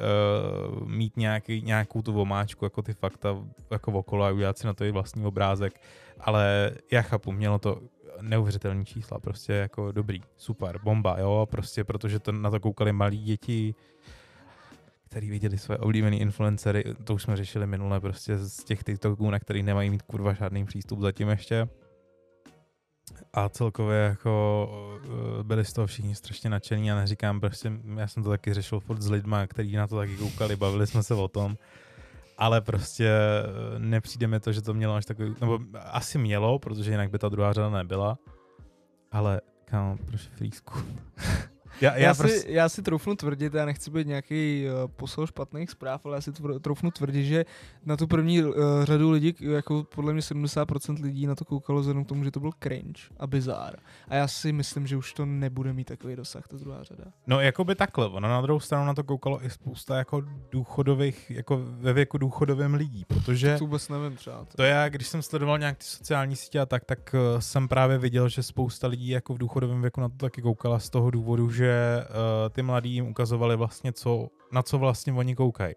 uh, 0.71 0.87
mít 0.87 1.17
nějaký, 1.17 1.61
nějakou 1.61 2.01
tu 2.01 2.13
vomáčku, 2.13 2.65
jako 2.65 2.81
ty 2.81 2.93
fakta 2.93 3.37
jako 3.71 3.91
okolo 3.91 4.25
a 4.25 4.31
udělat 4.31 4.57
si 4.57 4.67
na 4.67 4.73
to 4.73 4.83
i 4.83 4.91
vlastní 4.91 5.25
obrázek. 5.25 5.81
Ale 6.19 6.71
já 6.91 7.01
chápu, 7.01 7.31
mělo 7.31 7.59
to 7.59 7.81
neuvěřitelné 8.21 8.85
čísla, 8.85 9.19
prostě 9.19 9.53
jako 9.53 9.91
dobrý, 9.91 10.21
super, 10.37 10.79
bomba, 10.83 11.19
jo, 11.19 11.47
prostě 11.51 11.83
protože 11.83 12.19
to 12.19 12.31
na 12.31 12.51
to 12.51 12.59
koukali 12.59 12.91
malí 12.91 13.23
děti, 13.23 13.75
který 15.09 15.29
viděli 15.29 15.57
své 15.57 15.77
oblíbené 15.77 16.17
influencery, 16.17 16.83
to 17.03 17.13
už 17.13 17.23
jsme 17.23 17.37
řešili 17.37 17.67
minule, 17.67 17.99
prostě 17.99 18.37
z 18.37 18.63
těch 18.63 18.83
TikToků, 18.83 19.29
na 19.29 19.39
který 19.39 19.63
nemají 19.63 19.89
mít 19.89 20.01
kurva 20.01 20.33
žádný 20.33 20.65
přístup 20.65 20.99
zatím 20.99 21.29
ještě. 21.29 21.67
A 23.33 23.49
celkově 23.49 23.97
jako 23.97 24.69
eh, 25.39 25.43
byli 25.43 25.65
z 25.65 25.73
toho 25.73 25.87
všichni 25.87 26.15
strašně 26.15 26.49
nadšení. 26.49 26.91
A 26.91 26.95
neříkám 26.95 27.39
prostě, 27.39 27.71
já 27.95 28.07
jsem 28.07 28.23
to 28.23 28.29
taky 28.29 28.53
řešil 28.53 28.79
furt 28.79 29.01
s 29.01 29.09
lidma, 29.09 29.47
kteří 29.47 29.75
na 29.75 29.87
to 29.87 29.97
taky 29.97 30.17
koukali, 30.17 30.55
bavili 30.55 30.87
jsme 30.87 31.03
se 31.03 31.13
o 31.13 31.27
tom, 31.27 31.57
ale 32.37 32.61
prostě 32.61 33.09
eh, 33.09 33.79
nepřijde 33.79 34.27
mi 34.27 34.39
to, 34.39 34.51
že 34.51 34.61
to 34.61 34.73
mělo 34.73 34.95
až 34.95 35.05
takový, 35.05 35.35
nebo 35.41 35.59
asi 35.79 36.17
mělo, 36.17 36.59
protože 36.59 36.91
jinak 36.91 37.11
by 37.11 37.19
ta 37.19 37.29
druhá 37.29 37.53
řada 37.53 37.69
nebyla, 37.69 38.17
ale 39.11 39.41
kámo, 39.65 39.97
proč 40.05 40.21
free? 40.21 40.51
já, 41.81 41.93
Já, 41.93 41.97
já, 41.97 42.13
si, 42.13 42.21
prostě, 42.21 42.51
já 42.51 42.69
si 42.69 42.81
troufnu 42.81 43.15
tvrdit, 43.15 43.53
já 43.53 43.65
nechci 43.65 43.91
být 43.91 44.07
nějaký 44.07 44.65
uh, 44.65 44.91
posel 44.95 45.27
špatných 45.27 45.69
zpráv, 45.69 46.05
ale 46.05 46.17
já 46.17 46.21
si 46.21 46.31
troufnu 46.61 46.91
tvrdit, 46.91 47.25
že 47.25 47.45
na 47.85 47.97
tu 47.97 48.07
první 48.07 48.43
uh, 48.43 48.53
řadu 48.83 49.11
lidí, 49.11 49.35
jako 49.39 49.83
podle 49.95 50.13
mě 50.13 50.21
70% 50.21 51.03
lidí 51.03 51.27
na 51.27 51.35
to 51.35 51.45
koukalo 51.45 51.79
vzhledem 51.79 52.05
k 52.05 52.07
tomu, 52.07 52.23
že 52.23 52.31
to 52.31 52.39
byl 52.39 52.51
cringe 52.63 53.01
a 53.17 53.27
bizár. 53.27 53.75
A 54.07 54.15
já 54.15 54.27
si 54.27 54.51
myslím, 54.51 54.87
že 54.87 54.97
už 54.97 55.13
to 55.13 55.25
nebude 55.25 55.73
mít 55.73 55.87
takový 55.87 56.15
dosah, 56.15 56.47
ta 56.47 56.57
druhá 56.57 56.83
řada. 56.83 57.03
No, 57.27 57.39
jako 57.39 57.63
by 57.63 57.75
takhle. 57.75 58.07
Ono 58.07 58.29
na 58.29 58.41
druhou 58.41 58.59
stranu 58.59 58.85
na 58.85 58.93
to 58.93 59.03
koukalo 59.03 59.45
i 59.45 59.49
spousta 59.49 59.97
jako 59.97 60.23
důchodových, 60.51 61.31
jako 61.31 61.61
ve 61.63 61.93
věku 61.93 62.17
důchodovým 62.17 62.73
lidí, 62.73 63.05
protože 63.07 63.57
To 63.57 63.65
vůbec 63.65 63.89
nevím 63.89 64.17
třeba. 64.17 64.45
To. 64.45 64.57
to 64.57 64.63
já, 64.63 64.89
když 64.89 65.07
jsem 65.07 65.21
sledoval 65.21 65.59
nějak 65.59 65.77
ty 65.77 65.85
sociální 65.85 66.35
sítě 66.35 66.59
a 66.59 66.65
tak, 66.65 66.85
tak 66.85 66.99
uh, 67.13 67.39
jsem 67.39 67.67
právě 67.67 67.97
viděl, 67.97 68.29
že 68.29 68.43
spousta 68.43 68.87
lidí 68.87 69.09
jako 69.09 69.33
v 69.33 69.37
důchodovém 69.37 69.81
věku 69.81 70.01
na 70.01 70.09
to 70.09 70.15
taky 70.15 70.41
koukala 70.41 70.79
z 70.79 70.89
toho 70.89 71.11
důvodu, 71.11 71.51
že 71.51 71.62
uh, 71.65 72.49
ty 72.49 72.61
mladí 72.61 72.89
jim 72.89 73.07
ukazovali 73.07 73.55
vlastně, 73.55 73.93
co, 73.93 74.29
na 74.51 74.63
co 74.63 74.77
vlastně 74.77 75.13
oni 75.13 75.35
koukají. 75.35 75.75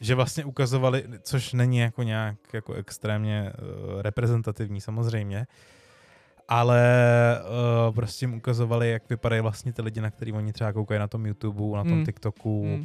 Že 0.00 0.14
vlastně 0.14 0.44
ukazovali, 0.44 1.04
což 1.22 1.52
není 1.52 1.78
jako 1.78 2.02
nějak 2.02 2.36
jako 2.52 2.72
extrémně 2.72 3.52
uh, 3.52 4.02
reprezentativní 4.02 4.80
samozřejmě, 4.80 5.46
ale 6.48 6.82
uh, 7.88 7.94
prostě 7.94 8.24
jim 8.24 8.34
ukazovali, 8.34 8.90
jak 8.90 9.10
vypadají 9.10 9.42
vlastně 9.42 9.72
ty 9.72 9.82
lidi, 9.82 10.00
na 10.00 10.10
který 10.10 10.32
oni 10.32 10.52
třeba 10.52 10.72
koukají 10.72 11.00
na 11.00 11.08
tom 11.08 11.26
YouTube, 11.26 11.76
na 11.76 11.84
tom 11.84 11.92
Hmm. 11.92 12.04
TikToku 12.04 12.62
Hmm. 12.62 12.84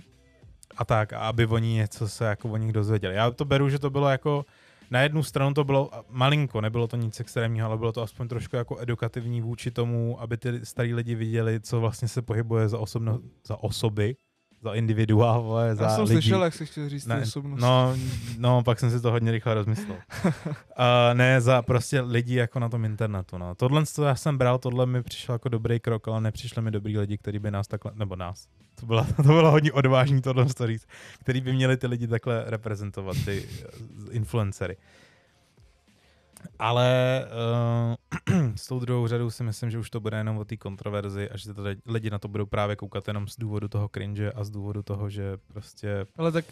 a 0.77 0.85
tak, 0.85 1.13
a 1.13 1.19
aby 1.19 1.45
oni 1.45 1.73
něco 1.73 2.09
se 2.09 2.25
jako 2.25 2.49
o 2.49 2.57
nich 2.57 2.73
dozvěděli. 2.73 3.15
Já 3.15 3.31
to 3.31 3.45
beru, 3.45 3.69
že 3.69 3.79
to 3.79 3.89
bylo 3.89 4.09
jako, 4.09 4.45
na 4.91 5.01
jednu 5.01 5.23
stranu 5.23 5.53
to 5.53 5.63
bylo 5.63 5.91
malinko, 6.09 6.61
nebylo 6.61 6.87
to 6.87 6.97
nic 6.97 7.19
extrémního, 7.19 7.67
ale 7.67 7.77
bylo 7.77 7.91
to 7.91 8.01
aspoň 8.01 8.27
trošku 8.27 8.55
jako 8.55 8.79
edukativní 8.79 9.41
vůči 9.41 9.71
tomu, 9.71 10.21
aby 10.21 10.37
ty 10.37 10.65
starý 10.65 10.93
lidi 10.93 11.15
viděli, 11.15 11.59
co 11.59 11.79
vlastně 11.79 12.07
se 12.07 12.21
pohybuje 12.21 12.69
za, 12.69 12.79
osobno, 12.79 13.19
za 13.45 13.63
osoby, 13.63 14.15
za 14.61 14.73
individuál, 14.73 15.41
vole, 15.43 15.75
za 15.75 15.83
Já 15.83 15.89
jsem 15.89 16.03
lidi. 16.03 16.13
slyšel, 16.13 16.43
jak 16.43 16.53
jsi 16.53 16.65
chtěl 16.65 16.89
říct 16.89 17.05
Ne, 17.05 17.15
ty 17.15 17.21
osobnosti. 17.23 17.61
No, 17.61 17.95
no, 18.37 18.63
pak 18.63 18.79
jsem 18.79 18.91
si 18.91 19.01
to 19.01 19.11
hodně 19.11 19.31
rychle 19.31 19.53
rozmyslel. 19.53 19.97
uh, 20.25 20.31
ne, 21.13 21.41
za 21.41 21.61
prostě 21.61 22.01
lidi 22.01 22.35
jako 22.35 22.59
na 22.59 22.69
tom 22.69 22.85
internetu. 22.85 23.37
No. 23.37 23.55
Tohle, 23.55 23.85
co 23.85 24.03
já 24.03 24.15
jsem 24.15 24.37
bral, 24.37 24.57
tohle 24.57 24.85
mi 24.85 25.03
přišlo 25.03 25.35
jako 25.35 25.49
dobrý 25.49 25.79
krok, 25.79 26.07
ale 26.07 26.21
nepřišli 26.21 26.61
mi 26.61 26.71
dobrý 26.71 26.97
lidi, 26.97 27.17
kteří 27.17 27.39
by 27.39 27.51
nás 27.51 27.67
takhle, 27.67 27.91
nebo 27.95 28.15
nás, 28.15 28.47
to 28.79 28.85
bylo, 28.85 29.05
to 29.15 29.23
bylo 29.23 29.51
hodně 29.51 29.71
odvážný 29.73 30.21
tohle 30.21 30.45
to 30.45 30.67
říct, 30.67 30.87
který 31.19 31.41
by 31.41 31.53
měli 31.53 31.77
ty 31.77 31.87
lidi 31.87 32.07
takhle 32.07 32.43
reprezentovat, 32.47 33.17
ty 33.25 33.43
uh, 33.45 34.15
influencery. 34.15 34.77
Ale 36.59 37.25
uh, 38.31 38.51
s 38.55 38.67
tou 38.67 38.79
druhou 38.79 39.07
řadou 39.07 39.29
si 39.29 39.43
myslím, 39.43 39.71
že 39.71 39.79
už 39.79 39.89
to 39.89 39.99
bude 39.99 40.17
jenom 40.17 40.37
o 40.37 40.45
té 40.45 40.57
kontroverzi 40.57 41.29
a 41.29 41.37
že 41.37 41.53
tady 41.53 41.75
lidi 41.85 42.09
na 42.09 42.19
to 42.19 42.27
budou 42.27 42.45
právě 42.45 42.75
koukat 42.75 43.07
jenom 43.07 43.27
z 43.27 43.35
důvodu 43.37 43.67
toho 43.67 43.89
cringe 43.93 44.31
a 44.31 44.43
z 44.43 44.49
důvodu 44.49 44.83
toho, 44.83 45.09
že 45.09 45.37
prostě 45.47 46.05
Ale 46.17 46.31
tak 46.31 46.45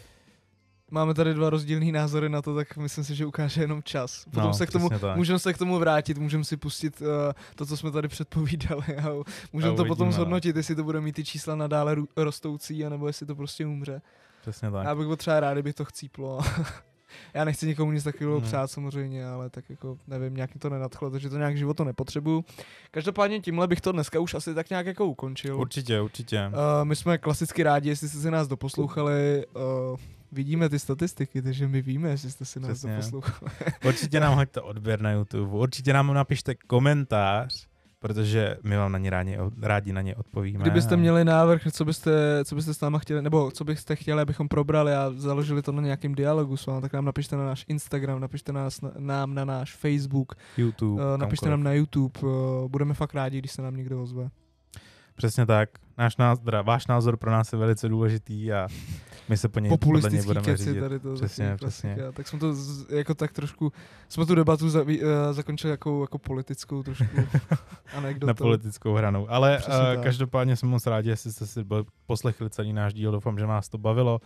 máme 0.90 1.14
tady 1.14 1.34
dva 1.34 1.50
rozdílné 1.50 1.92
názory 1.92 2.28
na 2.28 2.42
to, 2.42 2.54
tak 2.54 2.76
myslím 2.76 3.04
si, 3.04 3.14
že 3.14 3.26
ukáže 3.26 3.60
jenom 3.60 3.82
čas. 3.82 4.24
Potom 4.24 4.42
No, 4.42 4.54
se 4.54 4.66
k 4.66 4.70
tomu, 4.70 4.88
můžeme 5.14 5.38
se 5.38 5.52
k 5.52 5.58
tomu 5.58 5.78
vrátit, 5.78 6.18
můžeme 6.18 6.44
si 6.44 6.56
pustit 6.56 7.00
uh, 7.00 7.06
to, 7.54 7.66
co 7.66 7.76
jsme 7.76 7.90
tady 7.90 8.08
předpovídali 8.08 8.96
a 8.96 9.08
můžeme 9.52 9.76
to 9.76 9.84
potom 9.84 10.06
no. 10.06 10.12
zhodnotit, 10.12 10.56
jestli 10.56 10.74
to 10.74 10.84
bude 10.84 11.00
mít 11.00 11.12
ty 11.12 11.24
čísla 11.24 11.54
nadále 11.54 11.94
rů- 11.94 12.08
rostoucí, 12.16 12.84
anebo 12.86 13.06
jestli 13.06 13.26
to 13.26 13.34
prostě 13.36 13.66
umře. 13.66 14.02
přesně 14.40 14.70
tak. 14.70 14.84
Já 14.86 14.94
bych 14.94 15.06
byl 15.06 15.16
třeba 15.16 15.40
rád, 15.40 15.52
kdyby 15.52 15.72
to 15.72 15.84
chcíplo. 15.84 16.40
Já 17.34 17.44
nechci 17.44 17.66
nikomu 17.66 17.92
nic 17.92 18.04
takového 18.04 18.38
Hmm. 18.38 18.46
přát 18.48 18.70
samozřejmě, 18.70 19.26
ale 19.26 19.50
tak 19.50 19.70
jako 19.70 19.98
nevím, 20.06 20.34
nějak 20.34 20.50
to 20.58 20.70
nenadchlo, 20.70 21.10
takže 21.10 21.30
to 21.30 21.36
nějak 21.38 21.56
životu 21.58 21.84
nepotřebuju. 21.84 22.44
Každopádně 22.90 23.40
tímhle 23.40 23.66
bych 23.68 23.80
to 23.80 23.92
dneska 23.92 24.20
už 24.20 24.34
asi 24.34 24.54
tak 24.54 24.70
nějak 24.70 24.86
jako 24.86 25.06
ukončil. 25.06 25.60
Určitě, 25.60 26.00
určitě. 26.00 26.46
Uh, 26.48 26.54
my 26.84 26.96
jsme 26.96 27.18
klasicky 27.18 27.62
rádi, 27.62 27.88
jestli 27.88 28.08
jste 28.08 28.18
si 28.18 28.30
nás 28.30 28.48
doposlouchali. 28.48 29.46
Uh, 29.92 29.98
vidíme 30.32 30.68
ty 30.68 30.78
statistiky, 30.78 31.42
takže 31.42 31.68
my 31.68 31.82
víme, 31.82 32.08
jestli 32.08 32.30
jste 32.30 32.44
si 32.44 32.60
nás 32.60 32.70
Přesně. 32.70 32.90
doposlouchali. 32.90 33.50
Určitě 33.86 34.20
nám 34.20 34.34
hoďte 34.34 34.60
odběr 34.60 35.00
na 35.00 35.12
YouTube, 35.12 35.56
určitě 35.56 35.92
nám 35.92 36.14
napište 36.14 36.54
komentář, 36.54 37.66
protože 38.00 38.56
my 38.62 38.76
vám 38.76 38.92
na 38.92 38.98
ně 38.98 39.10
rádi, 39.10 39.38
rádi 39.62 39.92
na 39.92 40.00
ně 40.00 40.16
odpovíme. 40.16 40.58
Kdybyste 40.62 40.94
a- 40.94 40.98
měli 40.98 41.24
návrh, 41.24 41.62
co 41.72 41.84
byste, 41.84 42.44
co 42.44 42.54
byste 42.54 42.74
s 42.74 42.80
náma 42.80 42.98
chtěli, 42.98 43.22
nebo 43.22 43.50
co 43.50 43.64
byste 43.64 43.96
chtěli, 43.96 44.22
abychom 44.22 44.48
probrali 44.48 44.94
a 44.94 45.12
založili 45.16 45.62
to 45.62 45.72
na 45.72 45.82
nějakém 45.82 46.14
dialogu 46.14 46.56
s 46.56 46.66
vámi, 46.66 46.82
tak 46.82 46.92
nám 46.92 47.04
napište 47.04 47.36
na 47.36 47.44
náš 47.44 47.64
Instagram, 47.68 48.20
napište 48.20 48.52
nás, 48.52 48.80
nám 48.98 49.34
na 49.34 49.44
náš 49.44 49.76
Facebook, 49.76 50.34
YouTube, 50.56 51.02
uh, 51.02 51.18
napište 51.18 51.44
kamkoliv. 51.46 51.50
nám 51.50 51.62
na 51.62 51.72
YouTube. 51.72 52.20
Uh, 52.22 52.30
budeme 52.68 52.94
fakt 52.94 53.14
rádi, 53.14 53.38
když 53.38 53.52
se 53.52 53.62
nám 53.62 53.76
někdo 53.76 54.02
ozve. 54.02 54.30
Přesně 55.20 55.46
tak. 55.46 55.70
Náš 55.98 56.16
názor, 56.16 56.62
váš 56.62 56.86
názor 56.86 57.16
pro 57.16 57.30
nás 57.30 57.52
je 57.52 57.58
velice 57.58 57.88
důležitý 57.88 58.52
a 58.52 58.68
my 59.28 59.36
se 59.36 59.48
po 59.48 59.58
něj 59.60 59.78
podle 59.78 60.10
něj 60.10 60.22
budeme 60.22 60.44
keci 60.46 60.64
řídit. 60.64 60.80
tady 60.80 60.98
to 60.98 61.14
Přesně, 61.14 61.56
přesně. 61.56 61.90
klasika. 61.90 62.12
Tak 62.12 62.28
jsme 62.28 62.38
to 62.38 62.54
z, 62.54 62.90
jako 62.90 63.14
tak 63.14 63.32
trošku, 63.32 63.72
jsme 64.08 64.26
tu 64.26 64.34
debatu 64.34 64.68
za, 64.68 64.82
uh, 64.82 64.88
zakončili 65.32 65.70
jako, 65.70 66.00
jako 66.00 66.18
politickou 66.18 66.82
trošku 66.82 67.04
anekdotou. 67.96 68.26
na 68.26 68.34
politickou 68.34 68.94
hranou. 68.94 69.30
Ale 69.30 69.56
Přesně 69.58 69.74
uh, 69.74 69.94
tak. 69.94 70.02
každopádně 70.02 70.56
jsem 70.56 70.68
moc 70.68 70.86
rád, 70.86 71.06
jestli 71.06 71.32
jste 71.32 71.46
si 71.46 71.64
poslechli 72.06 72.50
celý 72.50 72.72
náš 72.72 72.94
díl, 72.94 73.12
doufám, 73.12 73.38
že 73.38 73.46
vás 73.46 73.68
to 73.68 73.78
bavilo. 73.78 74.20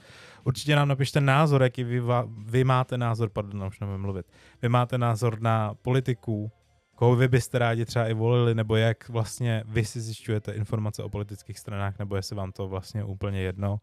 Určitě 0.45 0.77
nám 0.77 0.89
napište 0.89 1.21
názor, 1.21 1.63
jaký 1.63 1.85
vy, 1.85 2.03
vy 2.47 2.65
máte 2.65 2.99
názor, 2.99 3.29
pardon, 3.29 3.65
už 3.65 3.81
nevím 3.81 3.99
mluvit, 4.01 4.27
vy 4.63 4.69
máte 4.69 4.99
názor 4.99 5.41
na 5.41 5.75
politiku, 5.83 6.51
koho 6.95 7.17
vy 7.17 7.29
byste 7.29 7.59
rádi 7.59 7.85
třeba 7.85 8.09
i 8.09 8.15
volili, 8.15 8.55
nebo 8.55 8.77
jak 8.77 9.09
vlastně 9.09 9.65
vy 9.67 9.85
si 9.85 10.01
zjišťujete 10.01 10.53
informace 10.53 11.03
o 11.03 11.09
politických 11.09 11.59
stranách, 11.59 11.99
nebo 11.99 12.17
jestli 12.17 12.37
vám 12.37 12.53
to 12.53 12.69
vlastně 12.69 13.05
úplně 13.05 13.41
jedno. 13.41 13.81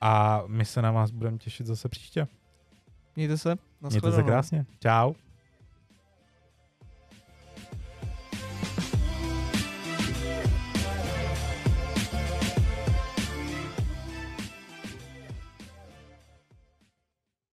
A 0.00 0.42
my 0.46 0.64
se 0.64 0.82
na 0.82 0.90
vás 0.90 1.10
budeme 1.10 1.38
těšit 1.38 1.66
zase 1.66 1.88
příště. 1.88 2.26
Mějte 3.16 3.38
se, 3.38 3.56
Mějte 3.80 4.12
se 4.12 4.22
krásně. 4.22 4.66
Čau. 4.80 5.12